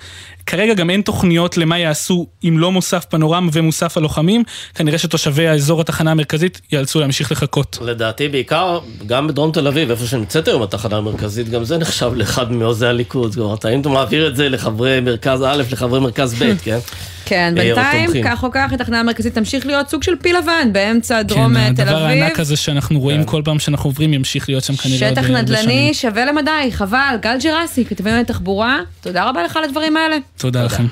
[0.46, 4.44] כרגע גם אין תוכניות למה יעשו אם לא מוסף פנורמה ומוסף הלוחמים,
[4.76, 7.78] כנראה שתושבי האזור התחנה המרכזית ייאלצו להמשיך לחכות.
[7.82, 12.52] לדעתי בעיקר, גם בדרום תל אביב, איפה שנמצאת היום התחנה המרכזית, גם זה נחשב לאחד
[12.52, 13.32] מעוזי הליכוד.
[13.32, 16.80] זאת אומרת, האם אתה מעביר את זה לחברי מרכז א', לחברי מרכז ב', כן?
[17.26, 18.24] כן, אה, בינתיים.
[18.24, 21.76] כך או כך, התחנה המרכזית תמשיך להיות סוג של פיל לבן באמצע דרום אה, כן,
[21.76, 22.24] תל הדבר אביב.
[22.24, 25.42] הענק הזה שאנחנו רואים כל פעם שאנחנו עוברים ימשיך להיות שם כנראה עוד שטח אה,
[25.42, 25.94] נדל"ני.
[25.94, 27.16] שווה למדי, חבל.
[27.22, 30.18] גל ג'רסי, כתבים לתחבורה, תודה רבה לך על הדברים האלה.
[30.38, 30.86] תודה לכם.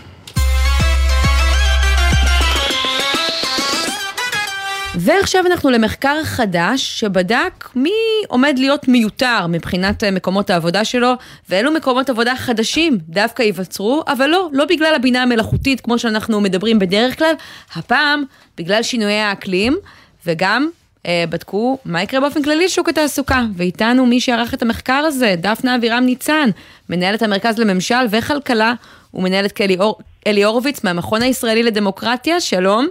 [4.99, 7.91] ועכשיו אנחנו למחקר חדש שבדק מי
[8.27, 11.13] עומד להיות מיותר מבחינת אה, מקומות העבודה שלו,
[11.49, 16.79] ואילו מקומות עבודה חדשים דווקא ייווצרו, אבל לא, לא בגלל הבינה המלאכותית כמו שאנחנו מדברים
[16.79, 17.33] בדרך כלל,
[17.75, 18.23] הפעם
[18.57, 19.77] בגלל שינויי האקלים,
[20.25, 20.69] וגם
[21.05, 23.43] אה, בדקו מה יקרה באופן כללי לשוק התעסוקה.
[23.55, 26.49] ואיתנו מי שערך את המחקר הזה, דפנה אבירם ניצן,
[26.89, 28.73] מנהלת המרכז לממשל וכלכלה,
[29.13, 32.87] ומנהלת כאלי אור, אלי הורוביץ מהמכון הישראלי לדמוקרטיה, שלום.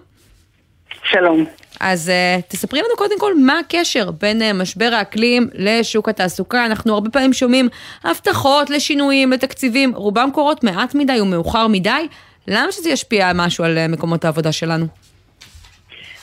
[1.10, 1.46] שלום.
[1.80, 6.66] אז uh, תספרי לנו קודם כל מה הקשר בין uh, משבר האקלים לשוק התעסוקה.
[6.66, 7.68] אנחנו הרבה פעמים שומעים
[8.04, 12.08] הבטחות לשינויים, לתקציבים, רובם קורות מעט מדי ומאוחר מדי.
[12.48, 14.86] למה שזה ישפיע משהו על uh, מקומות העבודה שלנו?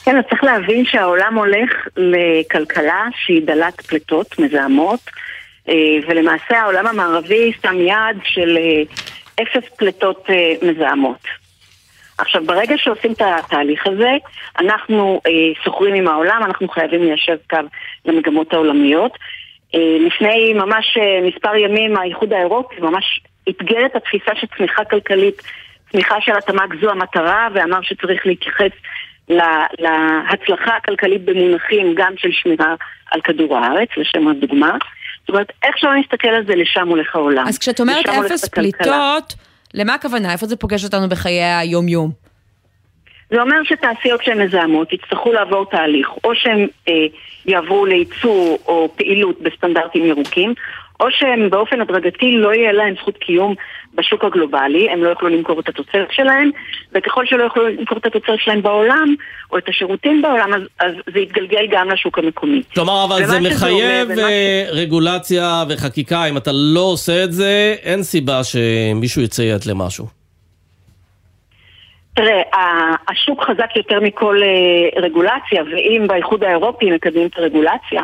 [0.03, 4.99] כן, אז צריך להבין שהעולם הולך לכלכלה שהיא דלת פליטות מזהמות,
[6.07, 8.57] ולמעשה העולם המערבי שם יעד של
[9.41, 10.27] אפס פליטות
[10.61, 11.27] מזהמות.
[12.17, 14.11] עכשיו, ברגע שעושים את התהליך הזה,
[14.59, 15.31] אנחנו אה,
[15.63, 17.57] סוחרים עם העולם, אנחנו חייבים ליישב קו
[18.05, 19.11] למגמות העולמיות.
[19.75, 25.41] אה, לפני ממש אה, מספר ימים האיחוד האירופי ממש אתגר את התפיסה של צמיחה כלכלית,
[25.91, 28.71] צמיחה של התמ"ג זו המטרה, ואמר שצריך להתייחס
[29.29, 32.75] לה- להצלחה הכלכלית במונחים גם של שמירה
[33.11, 34.77] על כדור הארץ, לשם הדוגמה.
[35.19, 37.47] זאת אומרת, איך שלא נסתכל על זה, לשם הולך העולם.
[37.47, 38.45] אז כשאת אומרת אפס.
[38.49, 39.33] פליטות,
[39.73, 40.31] למה הכוונה?
[40.31, 42.11] איפה זה פוגש אותנו בחיי היום-יום?
[43.29, 46.93] זה אומר שתעשיות שהן מזהמות יצטרכו לעבור תהליך, או שהן אה,
[47.45, 50.53] יעברו לייצור או פעילות בסטנדרטים ירוקים,
[51.03, 53.55] או שהן באופן הדרגתי לא יהיה להן זכות קיום
[53.95, 56.49] בשוק הגלובלי, הם לא יוכלו למכור את התוצרת שלהם,
[56.95, 59.15] וככל שלא יוכלו למכור את התוצרת שלהם בעולם,
[59.51, 62.61] או את השירותים בעולם, אז, אז זה יתגלגל גם לשוק המקומי.
[62.73, 67.33] כלומר, אבל ומה זה מחייב אומר, ומה אה, רגולציה וחקיקה, אם אתה לא עושה את
[67.33, 70.22] זה, אין סיבה שמישהו יציית למשהו.
[72.13, 72.41] תראה,
[73.07, 78.01] השוק חזק יותר מכל אה, רגולציה, ואם באיחוד האירופי מקדמים את הרגולציה,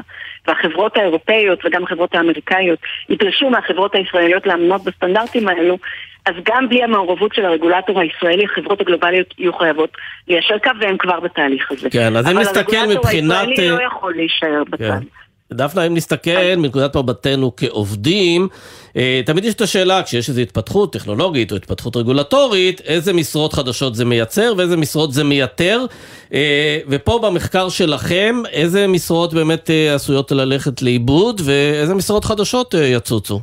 [0.48, 2.80] והחברות האירופאיות וגם החברות האמריקאיות
[3.10, 5.78] ידרשו מהחברות הישראליות לעמוד בסטנדרטים האלו,
[6.26, 9.98] אז גם בלי המעורבות של הרגולטור הישראלי, החברות הגלובליות יהיו חייבות
[10.28, 11.90] ליישר קו, והם כבר בתהליך הזה.
[11.90, 14.84] כן, אז אם אבל נסתכל הרגולטור מבחינת, הישראלי אה, לא יכול להישאר בצד.
[14.84, 15.06] כן.
[15.54, 18.48] דפנה, אם נסתכל מנקודת מבטנו כעובדים,
[18.98, 23.96] אה, תמיד יש את השאלה, כשיש איזו התפתחות טכנולוגית או התפתחות רגולטורית, איזה משרות חדשות
[23.96, 25.80] זה מייצר ואיזה משרות זה מייתר.
[26.34, 33.40] אה, ופה במחקר שלכם, איזה משרות באמת אה, עשויות ללכת לאיבוד ואיזה משרות חדשות יצוצו.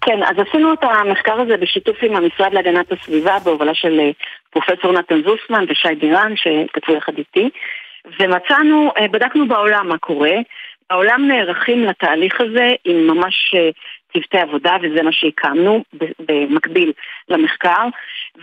[0.00, 4.00] כן, אז עשינו את המחקר הזה בשיתוף עם המשרד להגנת הסביבה בהובלה של
[4.50, 7.48] פרופסור נתן זוסמן ושי בירן שכתבו יחד איתי
[8.20, 10.32] ומצאנו, בדקנו בעולם מה קורה,
[10.90, 13.70] בעולם נערכים לתהליך הזה עם ממש אה,
[14.12, 15.84] צוותי עבודה וזה מה שהקמנו
[16.18, 16.92] במקביל
[17.28, 17.84] למחקר.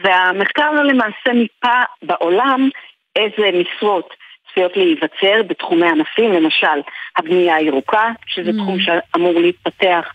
[0.03, 2.69] והמחקר למעשה מיפה בעולם
[3.15, 4.13] איזה משרות
[4.49, 6.81] צפויות להיווצר בתחומי ענפים, למשל
[7.17, 8.53] הבנייה הירוקה, שזה Mm.
[8.53, 10.13] תחום שאמור להתפתח,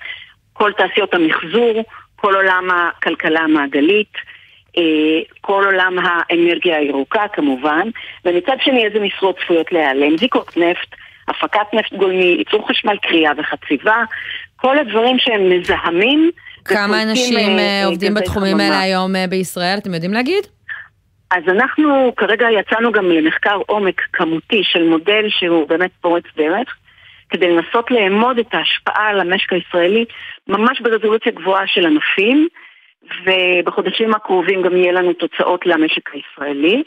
[0.52, 1.84] כל תעשיות המחזור,
[2.16, 4.12] כל עולם הכלכלה המעגלית,
[5.40, 7.88] כל עולם האנרגיה הירוקה כמובן,
[8.24, 10.94] ומצד שני איזה משרות צפויות להיעלם, זיקות נפט,
[11.30, 14.04] הפקת נפט גולמי, ייצור חשמל קריאה וחציבה,
[14.56, 16.30] כל הדברים שהם מזהמים.
[16.64, 20.46] כמה אנשים עובדים בתחומים האלה היום בישראל, אתם יודעים להגיד?
[21.30, 26.76] אז אנחנו כרגע יצאנו גם למחקר עומק כמותי של מודל שהוא באמת פורץ דרך,
[27.30, 30.04] כדי לנסות לאמוד את ההשפעה על המשק הישראלי
[30.48, 32.48] ממש ברזולוציה גבוהה של ענפים,
[33.24, 36.82] ובחודשים הקרובים גם יהיה לנו תוצאות למשק הישראלי.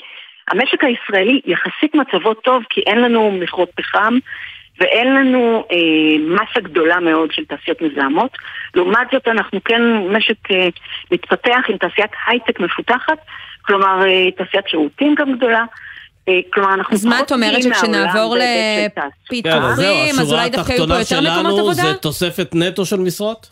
[0.47, 4.17] המשק הישראלי יחסית מצבו טוב כי אין לנו מכרות פחם
[4.79, 5.77] ואין לנו אה,
[6.19, 8.31] מסה גדולה מאוד של תעשיות מזהמות.
[8.75, 10.67] לעומת זאת אנחנו כן משק אה,
[11.11, 13.17] מתפתח עם תעשיית הייטק מפותחת,
[13.61, 15.65] כלומר אה, תעשיית שירותים גם גדולה.
[16.29, 21.21] אה, כלומר, אנחנו אז מה את אומרת שכשנעבור לפיתוחים, אז אולי דווקא יהיו פה יותר
[21.21, 21.73] מקומות עבודה?
[21.73, 23.49] זה תוספת נטו של משרות?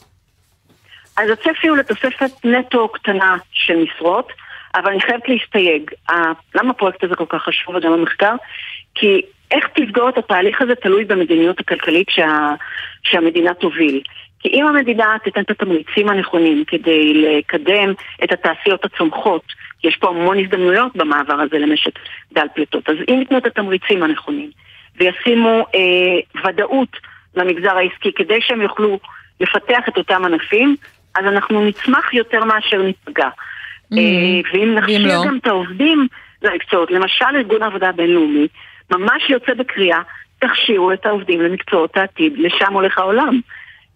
[1.17, 4.31] אז הצפי הוא לתוספת נטו קטנה של משרות,
[4.75, 5.91] אבל אני חייבת להסתייג.
[6.55, 8.35] למה הפרויקט הזה כל כך חשוב וגם המחקר?
[8.95, 12.53] כי איך תסגור את התהליך הזה תלוי במדיניות הכלכלית שה,
[13.03, 14.01] שהמדינה תוביל.
[14.39, 17.93] כי אם המדינה תיתן את התמריצים הנכונים כדי לקדם
[18.23, 19.43] את התעשיות הצומחות,
[19.83, 21.99] יש פה המון הזדמנויות במעבר הזה למשק
[22.33, 24.51] דל פליטות, אז אם ייתנו את התמריצים הנכונים
[24.97, 26.97] וישימו אה, ודאות
[27.35, 28.99] למגזר העסקי כדי שהם יוכלו
[29.39, 30.75] לפתח את אותם ענפים,
[31.15, 33.29] אז אנחנו נצמח יותר מאשר ניפגע.
[33.93, 33.97] Mm-hmm.
[33.97, 35.25] אה, ואם נכשיר לא.
[35.25, 36.07] גם את העובדים
[36.41, 38.47] למקצועות, למשל ארגון העבודה הבינלאומי,
[38.91, 40.01] ממש יוצא בקריאה,
[40.39, 43.39] תכשירו את העובדים למקצועות העתיד, לשם הולך העולם.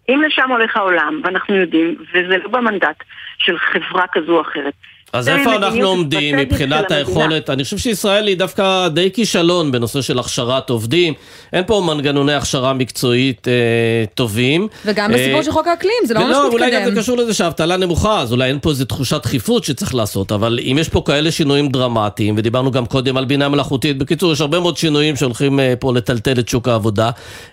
[0.08, 3.04] אם לשם הולך העולם, ואנחנו יודעים, וזה לא במנדט
[3.38, 4.74] של חברה כזו או אחרת,
[5.12, 7.50] אז איפה אנחנו עומדים מבחינת היכולת?
[7.50, 11.14] אני חושב שישראל היא דווקא די כישלון בנושא של הכשרת עובדים.
[11.52, 14.68] אין פה מנגנוני הכשרה מקצועית אה, טובים.
[14.84, 16.52] וגם אה, בסיפור של חוק האקלים, זה לא ממש מתקדם.
[16.52, 19.94] אולי גם זה קשור לזה שהאבטלה נמוכה, אז אולי אין פה איזו תחושת דחיפות שצריך
[19.94, 24.32] לעשות, אבל אם יש פה כאלה שינויים דרמטיים, ודיברנו גם קודם על בינה מלאכותית, בקיצור,
[24.32, 27.10] יש הרבה מאוד שינויים שהולכים אה, פה לטלטל את שוק העבודה.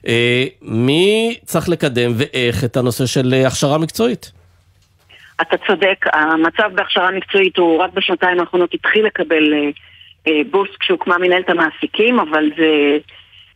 [0.08, 4.43] אה, מי צריך לקדם ואיך את הנושא של אה, הכשרה מקצועית?
[5.42, 9.70] אתה צודק, המצב בהכשרה מקצועית הוא רק בשנתיים האחרונות התחיל לקבל אה,
[10.28, 12.98] אה, בוסט כשהוקמה מנהלת המעסיקים, אבל זה,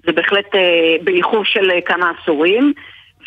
[0.05, 2.73] זה בהחלט אה, באיחור של אה, כמה עשורים,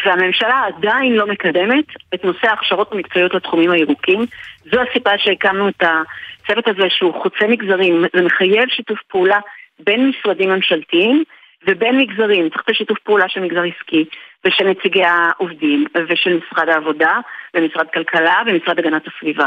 [0.05, 1.84] והממשלה עדיין לא מקדמת
[2.14, 4.26] את נושא ההכשרות המקצועיות לתחומים הירוקים.
[4.72, 9.38] זו הסיבה שהקמנו את הצוות הזה שהוא חוצה מגזרים, זה מחייב שיתוף פעולה
[9.78, 11.24] בין משרדים ממשלתיים
[11.66, 14.05] ובין מגזרים, צריך את השיתוף פעולה של מגזר עסקי
[14.44, 17.18] ושל נציגי העובדים ושל משרד העבודה
[17.55, 19.46] ומשרד כלכלה ומשרד הגנת הסביבה.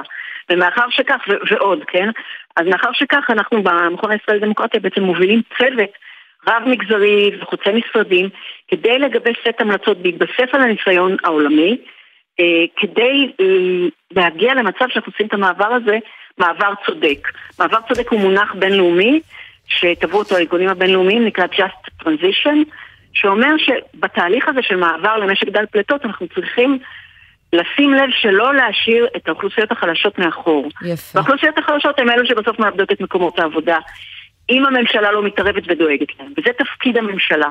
[0.50, 2.10] ומאחר שכך, ו- ועוד, כן?
[2.56, 5.90] אז מאחר שכך אנחנו במכון הישראלי לדמוקרטיה בעצם מובילים צוות
[6.48, 8.30] רב מגזרי וחוצה משרדים
[8.68, 11.78] כדי לגבש סט המלצות בהתבסס על הניסיון העולמי
[12.40, 15.98] אה, כדי אה, להגיע למצב שאנחנו עושים את המעבר הזה
[16.38, 17.28] מעבר צודק.
[17.60, 19.20] מעבר צודק הוא מונח בינלאומי
[19.68, 22.58] שטבעו אותו הארגונים הבינלאומיים, נקרא Just Transition,
[23.14, 26.80] שאומר שבתהליך הזה של מעבר למשק דל פליטות אנחנו צריכים
[27.54, 30.70] לשים לב שלא להשאיר את האוכלוסיות החלשות מאחור.
[30.86, 31.20] יפה.
[31.20, 33.78] והאוכלוסיות החלשות הן אלו שבסוף מאבדות את מקומות העבודה.
[34.50, 37.48] אם הממשלה לא מתערבת ודואגת להם, וזה תפקיד הממשלה.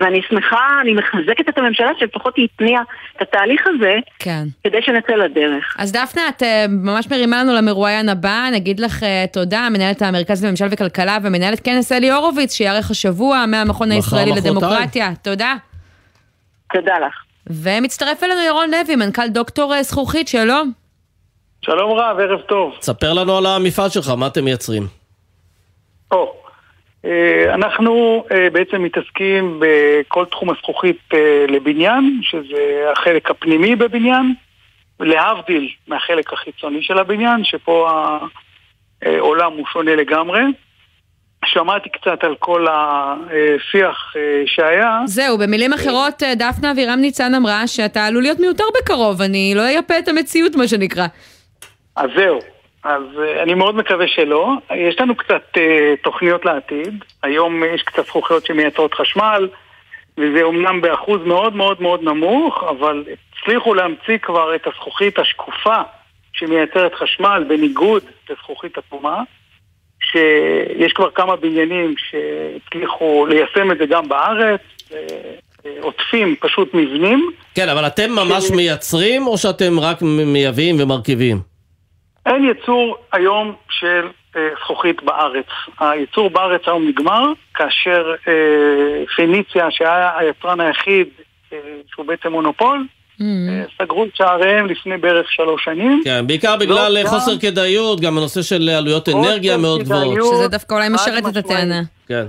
[0.00, 2.82] ואני שמחה, אני מחזקת את הממשלה שלפחות היא התניעה
[3.16, 4.44] את התהליך הזה, כן.
[4.64, 5.76] כדי שנצא לדרך.
[5.78, 10.44] אז דפנה, את אה, ממש מרימה לנו למרואיין הבא, נגיד לך אה, תודה, מנהלת המרכז
[10.44, 15.12] לממשל וכלכלה ומנהלת כנס אלי הורוביץ, שיארך השבוע מהמכון הישראלי לדמוקרטיה.
[15.22, 15.54] תודה.
[16.72, 17.33] תודה לך.
[17.46, 20.72] ומצטרף אלינו ירון לוי, מנכ"ל דוקטור אה, זכוכית, שלום.
[21.64, 22.74] שלום רב, ערב טוב.
[22.80, 24.82] ספר לנו על המפעל שלך, מה אתם מייצרים?
[26.10, 26.34] או,
[27.04, 31.08] אה, אנחנו אה, בעצם מתעסקים בכל תחום הזכוכית
[31.48, 34.34] לבניין, שזה החלק הפנימי בבניין,
[35.00, 37.90] להבדיל מהחלק החיצוני של הבניין, שפה
[39.02, 40.40] העולם הוא שונה לגמרי.
[41.46, 44.12] שמעתי קצת על כל השיח
[44.46, 45.00] שהיה.
[45.04, 49.98] זהו, במילים אחרות, דפנה אבירם ניצן אמרה שאתה עלול להיות מיותר בקרוב, אני לא אייפה
[49.98, 51.06] את המציאות, מה שנקרא.
[51.96, 52.38] אז זהו,
[52.84, 53.02] אז
[53.42, 54.52] אני מאוד מקווה שלא.
[54.74, 55.42] יש לנו קצת
[56.02, 57.04] תוכניות לעתיד.
[57.22, 59.48] היום יש קצת זכוכיות שמייצרות חשמל,
[60.18, 63.04] וזה אומנם באחוז מאוד מאוד מאוד נמוך, אבל
[63.42, 65.76] הצליחו להמציא כבר את הזכוכית השקופה
[66.32, 69.22] שמייצרת חשמל, בניגוד לזכוכית אטומה,
[70.14, 74.60] שיש כבר כמה בניינים שהצליחו ליישם את זה גם בארץ.
[75.80, 77.30] עוטפים פשוט מבנים.
[77.54, 78.50] כן, אבל אתם ממש ש...
[78.50, 81.36] מייצרים או שאתם רק מייבאים ומרכיבים?
[82.26, 85.46] אין ייצור היום של אה, זכוכית בארץ.
[85.80, 91.08] הייצור בארץ היום נגמר, כאשר אה, פיניציה, שהיה היצרן היחיד,
[91.52, 91.58] אה,
[91.90, 92.86] שהוא בעצם מונופול,
[93.78, 96.00] סגרו את שעריהם לפני בערך שלוש שנים.
[96.04, 100.34] כן, בעיקר בגלל לא, גם- חוסר כדאיות, גם הנושא של עלויות אנרגיה מאוד גבוהות.
[100.34, 101.36] שזה דווקא אולי משרת את.
[101.36, 101.80] הטענה.
[102.08, 102.26] כן.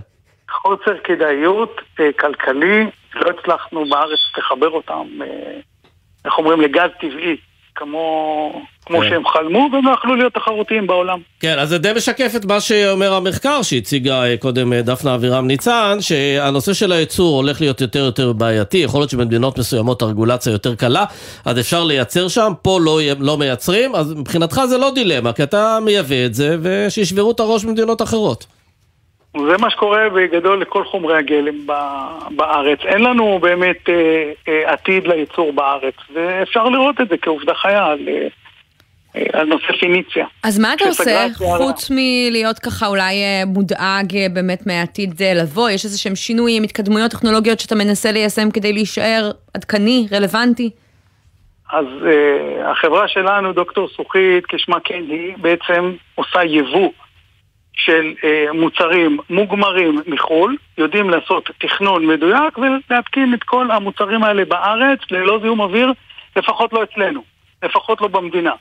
[0.52, 2.84] חוסר כדאיות אה, כלכלי,
[3.16, 5.28] לא הצלחנו בארץ לחבר אותם, אה,
[6.26, 7.38] איך אומרים, לגז טבעי,
[7.76, 9.10] כמו, כמו כן.
[9.10, 11.20] שהם חלמו, והם לא יכלו להיות תחרותיים בעולם.
[11.40, 15.48] כן, אז זה די משקף את מה שאומר המחקר שהציגה אה, קודם אה, דפנה אבירם
[15.48, 20.76] ניצן, שהנושא של הייצור הולך להיות יותר יותר בעייתי, יכול להיות שבמדינות מסוימות הרגולציה יותר
[20.76, 21.06] קלה,
[21.46, 25.78] אז אפשר לייצר שם, פה לא, לא מייצרים, אז מבחינתך זה לא דילמה, כי אתה
[25.82, 28.46] מייבא את זה, ושישברו את הראש במדינות אחרות.
[29.38, 31.68] זה מה שקורה בגדול לכל חומרי הגלם
[32.36, 32.80] בארץ.
[32.86, 38.28] אין לנו באמת אה, אה, עתיד לייצור בארץ, ואפשר לראות את זה כעובדה חיה אה,
[39.34, 40.26] על נושא פיניציה.
[40.44, 41.28] אז מה אתה עושה.
[41.34, 45.70] חוץ מלהיות ככה אולי אה, מודאג אה, באמת מהעתיד אה, לבוא?
[45.70, 50.70] יש איזה שהם שינויים, התקדמויות טכנולוגיות שאתה מנסה ליישם כדי להישאר עדכני, רלוונטי?
[51.72, 56.90] אז uh, החברה שלנו, דוקטור זכוכית, כשמה כן היא, בעצם עושה יבוא
[57.74, 65.00] של uh, מוצרים מוגמרים מחו"ל, יודעים לעשות תכנון מדויק ולהתקין את כל המוצרים האלה בארץ
[65.12, 65.94] ללא זיהום אוויר,
[66.36, 67.24] לפחות לא אצלנו,
[67.64, 68.54] לפחות לא במדינה.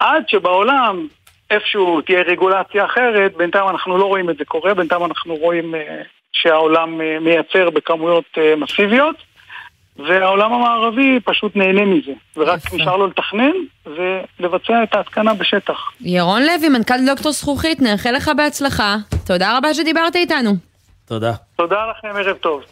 [0.00, 1.06] עד שבעולם
[1.50, 5.78] איפשהו תהיה רגולציה אחרת, בינתיים אנחנו לא רואים את זה קורה, בינתיים אנחנו רואים uh,
[6.32, 9.16] שהעולם uh, מייצר בכמויות uh, מסיביות.
[10.08, 12.76] והעולם המערבי פשוט נהנה מזה, ורק יפה.
[12.76, 13.52] נשאר לו לתכנן
[13.86, 15.78] ולבצע את ההתקנה בשטח.
[16.00, 18.96] ירון לוי, מנכ"ל דוקטור זכוכית, נאחל לך בהצלחה.
[19.26, 20.50] תודה רבה שדיברת איתנו.
[21.08, 21.32] תודה.
[21.56, 22.62] תודה לכם, ערב טוב.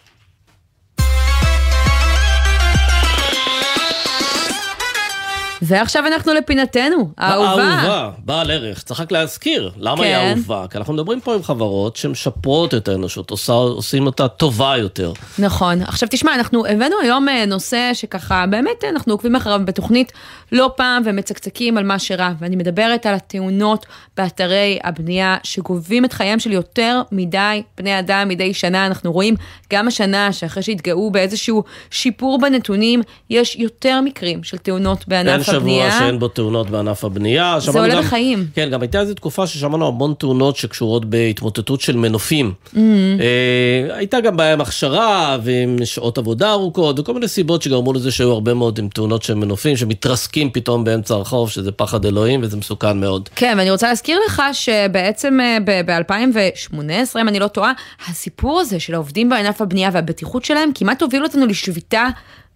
[5.62, 7.62] ועכשיו אנחנו לפינתנו, האהובה.
[7.62, 8.82] האהובה, בעל ערך.
[8.82, 10.34] צריך רק להזכיר, למה היא כן.
[10.36, 10.66] אהובה?
[10.70, 15.12] כי אנחנו מדברים פה עם חברות שמשפרות את האנושות, עושה, עושים אותה טובה יותר.
[15.38, 15.82] נכון.
[15.82, 20.12] עכשיו תשמע, אנחנו הבאנו היום אה, נושא שככה, באמת אה, אנחנו עוקבים אחריו בתוכנית
[20.52, 23.86] לא פעם ומצקצקים על מה שרע, ואני מדברת על התאונות
[24.16, 28.86] באתרי הבנייה שגובים את חייהם של יותר מדי בני אדם מדי שנה.
[28.86, 29.34] אנחנו רואים
[29.72, 35.99] גם השנה שאחרי שהתגאו באיזשהו שיפור בנתונים, יש יותר מקרים של תאונות אין שבוע הבנייה.
[35.99, 37.57] שאין בו תאונות בענף הבנייה.
[37.61, 38.46] זה עולה גם- בחיים.
[38.55, 42.53] כן, גם הייתה איזו תקופה ששמענו המון תאונות שקשורות בהתמוטטות של מנופים.
[42.74, 42.76] Mm.
[43.20, 48.11] אה, הייתה גם בעיה עם הכשרה ועם שעות עבודה ארוכות וכל מיני סיבות שגרמו לזה
[48.11, 52.57] שהיו הרבה מאוד עם תאונות של מנופים שמתרסקים פתאום באמצע הרחוב, שזה פחד אלוהים וזה
[52.57, 53.28] מסוכן מאוד.
[53.36, 56.80] כן, ואני רוצה להזכיר לך שבעצם אה, ב-2018,
[57.20, 57.72] אם אני לא טועה,
[58.09, 62.09] הסיפור הזה של העובדים בענף הבנייה והבטיחות שלהם כמעט הוביל אותנו לשביתה.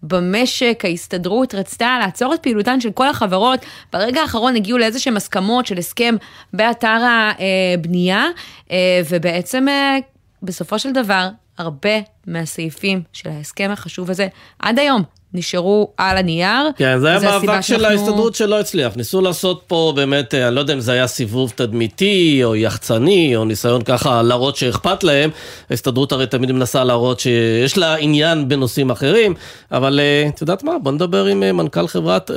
[0.03, 3.59] במשק, ההסתדרות רצתה לעצור את פעילותן של כל החברות.
[3.93, 6.15] ברגע האחרון הגיעו לאיזה שהם הסכמות של הסכם
[6.53, 8.25] באתר הבנייה,
[8.71, 9.97] אה, ובעצם אה,
[10.43, 11.27] בסופו של דבר,
[11.57, 11.89] הרבה
[12.27, 14.27] מהסעיפים של ההסכם החשוב הזה,
[14.59, 15.03] עד היום,
[15.35, 16.69] נשארו על הנייר.
[16.77, 18.95] כן, זה היה מאבק של שאנחנו- ההסתדרות שלא הצליח.
[18.95, 23.35] ניסו לעשות פה באמת, אה, אני לא יודע אם זה היה סיבוב תדמיתי, או יחצני,
[23.35, 25.29] או ניסיון ככה להראות שאכפת להם.
[25.69, 29.33] ההסתדרות הרי תמיד מנסה להראות שיש לה עניין בנושאים אחרים,
[29.71, 30.71] אבל אה, את יודעת מה?
[30.83, 32.31] בוא נדבר עם אה, מנכ"ל חברת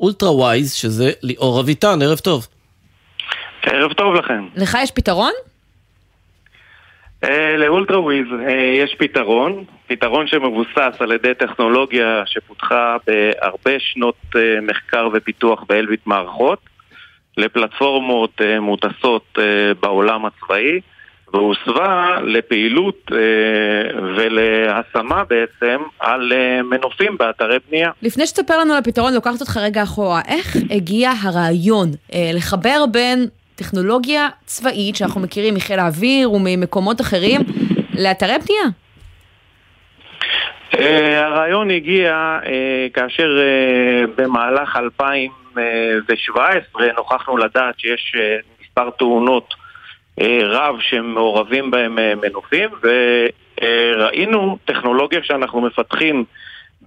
[0.00, 2.46] אולטרה ווייז, שזה ליאור אביטן, ערב טוב.
[3.62, 4.46] ערב טוב לכם.
[4.56, 5.32] לך יש פתרון?
[7.24, 14.60] אה, לאולטרה וויז אה, יש פתרון, פתרון שמבוסס על ידי טכנולוגיה שפותחה בהרבה שנות אה,
[14.62, 16.58] מחקר ופיתוח באלביט מערכות
[17.36, 19.38] לפלטפורמות מוטסות
[19.80, 20.80] בעולם הצבאי
[21.32, 23.10] והוסבה לפעילות
[24.16, 26.32] ולהשמה בעצם על
[26.64, 27.90] מנופים באתרי בנייה.
[28.02, 30.20] לפני שתספר לנו על הפתרון, לוקחת אותך רגע אחורה.
[30.28, 31.88] איך הגיע הרעיון
[32.34, 33.26] לחבר בין
[33.58, 37.40] טכנולוגיה צבאית, שאנחנו מכירים מחיל האוויר וממקומות אחרים,
[37.98, 38.64] לאתרי בנייה?
[40.78, 48.16] אה, הרעיון הגיע אה, כאשר אה, במהלך 2017 נוכחנו לדעת שיש
[48.62, 49.54] מספר תאונות
[50.42, 56.24] רב שמעורבים בהם מנופים וראינו טכנולוגיה שאנחנו מפתחים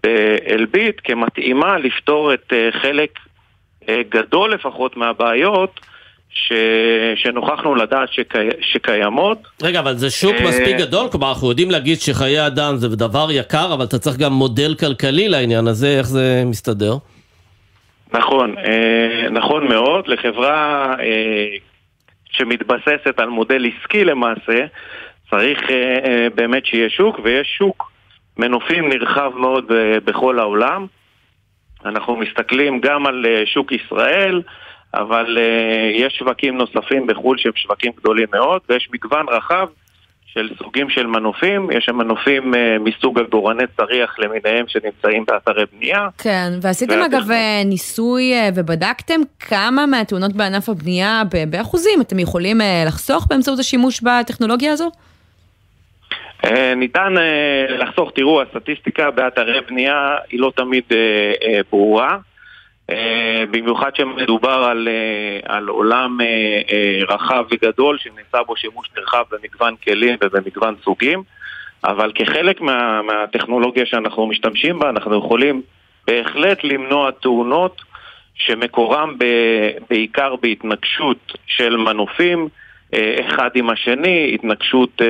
[0.03, 3.19] באלביט כמתאימה לפתור את חלק
[4.09, 5.80] גדול לפחות מהבעיות
[6.34, 6.53] ש...
[7.15, 8.38] שנוכחנו לדעת שקי...
[8.61, 9.38] שקיימות.
[9.63, 11.07] רגע, אבל זה שוק אה, מספיק גדול?
[11.11, 15.29] כלומר, אנחנו יודעים להגיד שחיי אדם זה דבר יקר, אבל אתה צריך גם מודל כלכלי
[15.29, 16.93] לעניין הזה, איך זה מסתדר?
[18.13, 20.07] נכון, אה, נכון מאוד.
[20.07, 21.45] לחברה אה,
[22.32, 24.65] שמתבססת על מודל עסקי למעשה,
[25.29, 25.59] צריך
[26.36, 27.91] באמת שיהיה שוק, ויש שוק
[28.38, 29.65] מנופים נרחב מאוד
[30.05, 30.86] בכל העולם.
[31.86, 34.41] אנחנו מסתכלים גם על שוק ישראל,
[34.94, 39.68] אבל אה, יש שווקים נוספים בחו"ל שהם שווקים גדולים מאוד, ויש מגוון רחב
[40.26, 46.08] של סוגים של מנופים, יש שם מנופים אה, מסוג עגורני צריח למיניהם שנמצאים באתרי בנייה.
[46.18, 52.20] כן, ועשיתם והטכנולוגיה- אגב אה, ניסוי אה, ובדקתם כמה מהתאונות בענף הבנייה ב- באחוזים אתם
[52.20, 54.92] יכולים אה, לחסוך באמצעות השימוש בטכנולוגיה הזו?
[56.46, 59.96] אה, ניתן אה, לחסוך, תראו, הסטטיסטיקה באתרי בנייה
[60.32, 60.98] היא לא תמיד אה,
[61.48, 62.18] אה, ברורה.
[62.89, 69.75] אה, במיוחד שמדובר על, אה, על עולם אה, רחב וגדול שנעשה בו שימוש נרחב במגוון
[69.84, 71.23] כלים ובמגוון סוגים,
[71.84, 75.61] אבל כחלק מה, מהטכנולוגיה שאנחנו משתמשים בה, אנחנו יכולים
[76.07, 77.82] בהחלט למנוע תאונות
[78.36, 79.25] שמקורם ב,
[79.89, 82.47] בעיקר בהתנגשות של מנופים
[82.95, 85.01] אחד עם השני, התנגשות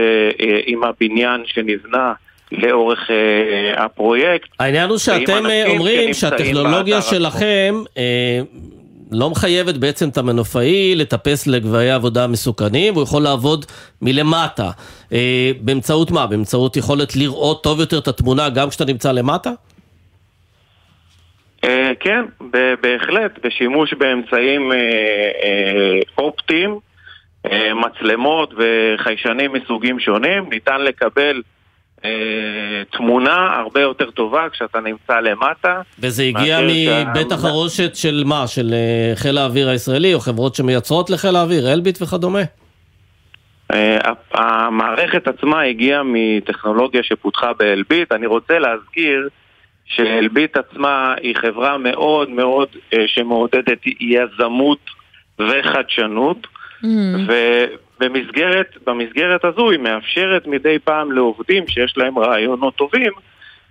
[0.65, 2.13] עם הבניין שנבנה
[2.51, 4.47] לאורך אה, הפרויקט.
[4.59, 8.41] העניין הוא שאתם אה, אומרים שהטכנולוגיה שלכם אה,
[9.11, 13.65] לא מחייבת בעצם את המנופאי לטפס לגבהי עבודה מסוכנים, הוא יכול לעבוד
[14.01, 14.71] מלמטה.
[15.13, 16.27] אה, באמצעות מה?
[16.27, 19.51] באמצעות יכולת לראות טוב יותר את התמונה גם כשאתה נמצא למטה?
[21.63, 22.25] אה, כן,
[22.81, 24.77] בהחלט, בשימוש באמצעים אה,
[25.43, 26.79] אה, אופטיים,
[27.51, 31.41] אה, מצלמות וחיישנים מסוגים שונים, ניתן לקבל
[32.91, 35.81] תמונה הרבה יותר טובה כשאתה נמצא למטה.
[35.99, 38.47] וזה הגיע מבית החרושת של מה?
[38.47, 42.41] של אה, חיל האוויר הישראלי, או חברות שמייצרות לחיל האוויר, אלביט וכדומה?
[43.73, 43.97] אה,
[44.33, 48.11] המערכת עצמה הגיעה מטכנולוגיה שפותחה באלביט.
[48.11, 49.29] אני רוצה להזכיר
[49.85, 54.79] שאלביט עצמה היא חברה מאוד מאוד אה, שמעודדת יזמות
[55.39, 56.47] וחדשנות.
[56.83, 57.90] ובמסגרת
[58.85, 63.11] במסגרת הזו היא מאפשרת מדי פעם לעובדים שיש להם רעיונות טובים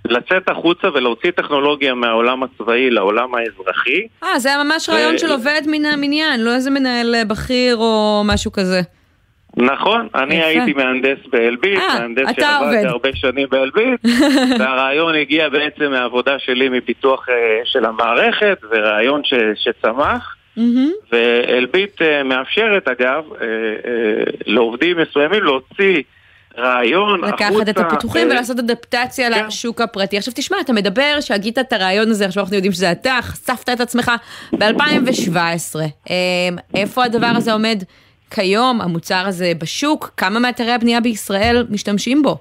[0.05, 4.07] לצאת החוצה ולהוציא טכנולוגיה מהעולם הצבאי לעולם האזרחי.
[4.23, 7.77] אה, זה היה ממש רעיון ו- של עובד מן המניין, לא איזה מנהל אה, בכיר
[7.77, 8.81] או משהו כזה.
[9.57, 10.47] נכון, אני יפה.
[10.47, 12.85] הייתי מהנדס באלביט, אה, מהנדס שעבד.
[12.85, 14.01] הרבה שנים באלביט,
[14.59, 20.37] והרעיון הגיע בעצם מהעבודה שלי מפיתוח אה, של המערכת, ורעיון ש, שצמח.
[20.57, 20.91] מהמם.
[21.13, 26.03] ואלביט אה, מאפשרת אגב אה, אה, לעובדים מסוימים להוציא
[26.59, 27.51] רעיון החוצה.
[27.51, 30.19] לקחת את הפיתוחים אה, ולעשות אדפטציה לשוק הפרטי.
[30.19, 33.81] עכשיו תשמע, אתה מדבר שהגית את הרעיון הזה, עכשיו אנחנו יודעים שזה אתה, חשפת את
[33.81, 34.11] עצמך
[34.59, 35.77] ב-2017.
[36.75, 37.83] איפה הדבר הזה עומד
[38.31, 40.11] כיום, המוצר הזה בשוק?
[40.17, 42.39] כמה מאתרי הבנייה בישראל משתמשים בו?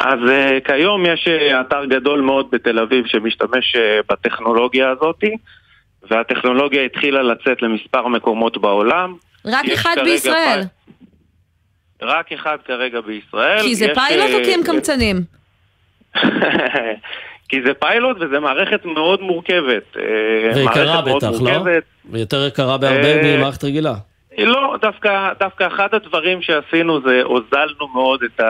[0.00, 1.28] אז uh, כיום יש
[1.60, 3.78] אתר גדול מאוד בתל אביב שמשתמש uh,
[4.12, 5.36] בטכנולוגיה הזאתי,
[6.10, 9.14] והטכנולוגיה התחילה לצאת למספר מקומות בעולם.
[9.46, 10.62] רק אחד בישראל.
[10.62, 10.68] פי-
[12.02, 13.62] רק אחד כרגע בישראל.
[13.62, 15.16] כי זה יש, פיילוט או אה, כי הם קמצנים?
[17.48, 19.96] כי זה פיילוט וזה מערכת מאוד מורכבת.
[19.96, 20.02] אה,
[20.54, 21.64] ויקרה בטח, לא?
[22.10, 23.94] ויותר יקרה בהרבה אה, ממערכת רגילה.
[24.38, 28.40] לא, דווקא, דווקא אחד הדברים שעשינו זה הוזלנו מאוד את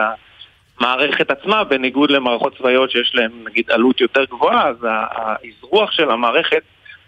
[0.79, 6.61] המערכת עצמה, בניגוד למערכות צבאיות שיש להן נגיד עלות יותר גבוהה, אז האזרוח של המערכת,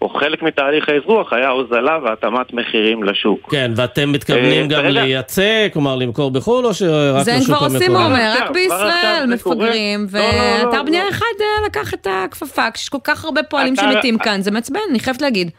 [0.04, 3.52] או חלק מתהליך האזרוח, היה הוזלה והתאמת מחירים לשוק.
[3.52, 7.58] כן, ואתם מתכוונים אה, גם לייצא, כלומר למכור בחו"ל, או שרק זה הם לשוק כבר
[7.58, 7.78] המקומי?
[7.78, 9.26] עושים, הוא אומר, רק בישראל.
[9.34, 11.10] מפגרים, לא, לא, לא, ואתר בנייה.
[11.10, 15.00] אחד אה, לקח את הכפפה, כשיש כל כך הרבה פועלים שמתים כאן, זה מעצבן, אני
[15.00, 15.52] חייבת להגיד.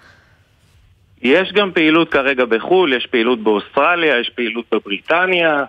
[1.23, 5.65] יש גם פעילות כרגע בחו"ל, יש פעילות באוסטרליה, יש פעילות בבריטניה,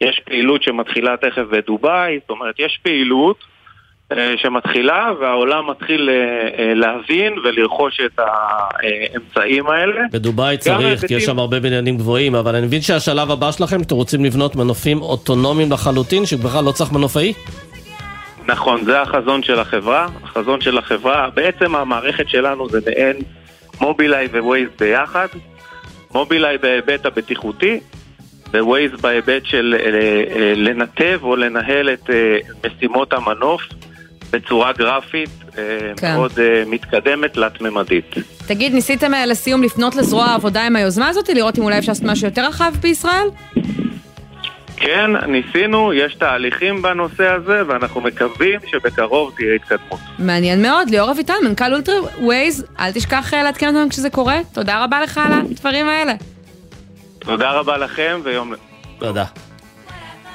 [0.00, 3.36] יש פעילות שמתחילה תכף בדובאי, זאת אומרת, יש פעילות
[4.36, 6.14] שמתחילה והעולם מתחיל אה,
[6.58, 10.00] אה, להבין ולרכוש את האמצעים האלה.
[10.12, 13.94] בדובאי צריך, כי יש שם הרבה בניינים גבוהים, אבל אני מבין שהשלב הבא שלכם, שאתם
[13.94, 17.32] רוצים לבנות מנופים אוטונומיים לחלוטין, שבכלל לא צריך מנופאי?
[18.46, 20.06] נכון, זה החזון של החברה.
[20.22, 23.16] החזון של החברה, בעצם המערכת שלנו זה מעין
[23.80, 25.26] מובילאיי ווייז ביחד.
[26.14, 27.80] מובילאיי בהיבט הבטיחותי,
[28.54, 29.86] ווייז בהיבט של אה,
[30.36, 33.62] אה, לנתב או לנהל את אה, משימות המנוף
[34.30, 35.62] בצורה גרפית אה,
[35.96, 36.14] כן.
[36.14, 38.14] מאוד אה, מתקדמת, תלת-ממדית.
[38.46, 42.04] תגיד, ניסיתם אה, לסיום לפנות לזרוע העבודה עם היוזמה הזאת, לראות אם אולי אפשר לעשות
[42.04, 43.28] משהו יותר רחב בישראל?
[44.76, 50.00] כן, ניסינו, יש תהליכים בנושא הזה, ואנחנו מקווים שבקרוב תהיה התקדמות.
[50.18, 54.38] מעניין מאוד, ליאור אביטל, מנכ"ל אולטרה ווייז, אל תשכח לעדכן אותנו כשזה קורה.
[54.52, 56.12] תודה רבה לך על הדברים האלה.
[57.18, 58.52] תודה רבה לכם, ויום...
[58.98, 59.24] תודה.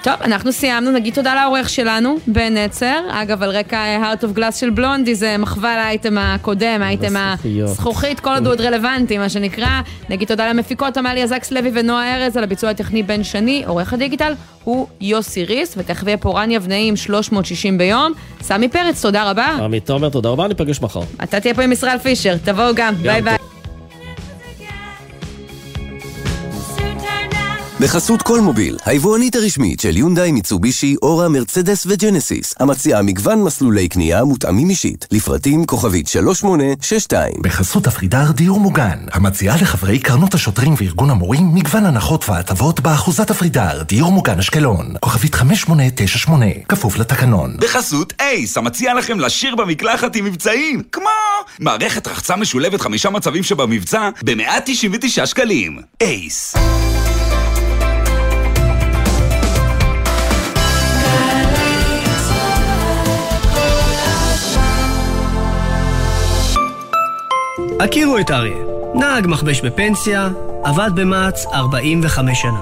[0.03, 2.99] טוב, אנחנו סיימנו, נגיד תודה לעורך שלנו, בן נצר.
[3.09, 7.13] אגב, על רקע אה, Heart of Glass של בלונדי, זה מחווה לאייטם הקודם, האייטם.
[7.63, 9.81] הזכוכית, כל עוד הוא עוד רלוונטי, מה שנקרא.
[10.09, 13.63] נגיד תודה למפיקות עמליה זקס לוי ונועה ארז על הביצוע הטכני בן שני.
[13.67, 14.33] עורך הדיגיטל
[14.63, 18.11] הוא יוסי ריס, ותכף יהיה פה רן יבנאי עם 360 ביום.
[18.41, 19.47] סמי פרץ, תודה רבה.
[19.63, 21.01] עמית תומר, תודה רבה, ניפגש מחר.
[21.23, 23.37] אתה תהיה פה עם ישראל פישר, תבואו גם, ביי ביי.
[27.81, 34.69] בחסות כלמוביל, היבואנית הרשמית של יונדאי, מיצובישי, אורה, מרצדס וג'נסיס, המציעה מגוון מסלולי קנייה מותאמים
[34.69, 37.33] אישית, לפרטים כוכבית 3862.
[37.41, 43.83] בחסות אפרידר דיור מוגן, המציעה לחברי קרנות השוטרים וארגון המורים מגוון הנחות והטבות באחוזת אפרידר,
[43.83, 47.55] דיור מוגן אשקלון, כוכבית 5898, כפוף לתקנון.
[47.59, 51.09] בחסות אייס, המציע לכם לשיר במקלחת עם מבצעים, כמו
[51.59, 55.79] מערכת רחצה משולבת חמישה מצבים שבמבצע ב-199 שקלים.
[56.01, 56.55] אייס.
[67.83, 68.57] הכירו את אריה,
[68.95, 70.29] נהג מכבש בפנסיה,
[70.63, 72.61] עבד במע"צ 45 שנה.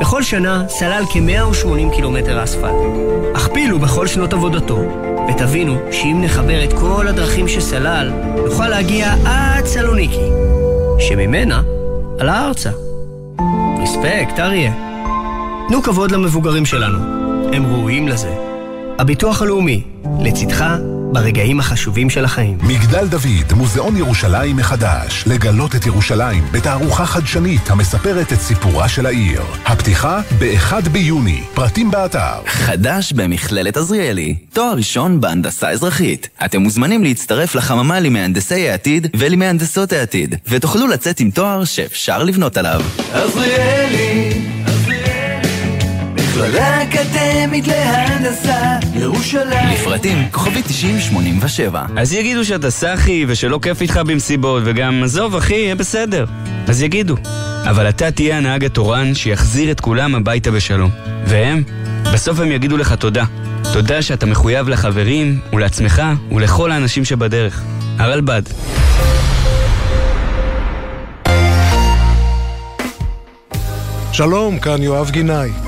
[0.00, 2.74] בכל שנה סלל כ-180 קילומטר אספלט.
[3.34, 4.78] הכפילו בכל שנות עבודתו,
[5.28, 8.12] ותבינו שאם נחבר את כל הדרכים שסלל,
[8.46, 10.28] נוכל להגיע עד סלוניקי,
[10.98, 11.62] שממנה
[12.18, 12.70] עלה ארצה.
[13.82, 14.72] רספקט, אריה.
[15.68, 16.98] תנו כבוד למבוגרים שלנו,
[17.52, 18.34] הם ראויים לזה.
[18.98, 19.82] הביטוח הלאומי,
[20.20, 20.64] לצדך
[21.12, 22.58] ברגעים החשובים של החיים.
[22.62, 25.24] מגדל דוד, מוזיאון ירושלים מחדש.
[25.26, 29.42] לגלות את ירושלים בתערוכה חדשנית המספרת את סיפורה של העיר.
[29.64, 31.42] הפתיחה ב-1 ביוני.
[31.54, 32.46] פרטים באתר.
[32.46, 34.34] חדש במכללת עזריאלי.
[34.52, 36.28] תואר ראשון בהנדסה אזרחית.
[36.44, 42.80] אתם מוזמנים להצטרף לחממה למהנדסי העתיד ולמהנדסות העתיד, ותוכלו לצאת עם תואר שאפשר לבנות עליו.
[43.12, 44.48] עזריאלי,
[46.38, 49.68] מכללה אקדמית להנדסה, ירושלים.
[49.72, 51.84] לפרטים, כוכבי 9087.
[51.96, 56.24] אז יגידו שאתה סאחי ושלא כיף איתך במסיבות, וגם, עזוב אחי, יהיה בסדר.
[56.68, 57.16] אז יגידו.
[57.70, 60.90] אבל אתה תהיה הנהג התורן שיחזיר את כולם הביתה בשלום.
[61.24, 61.62] והם?
[62.12, 63.24] בסוף הם יגידו לך תודה.
[63.72, 67.62] תודה שאתה מחויב לחברים, ולעצמך, ולכל האנשים שבדרך.
[67.98, 68.42] הרלב"ד.
[74.12, 75.67] שלום, כאן יואב גינאי.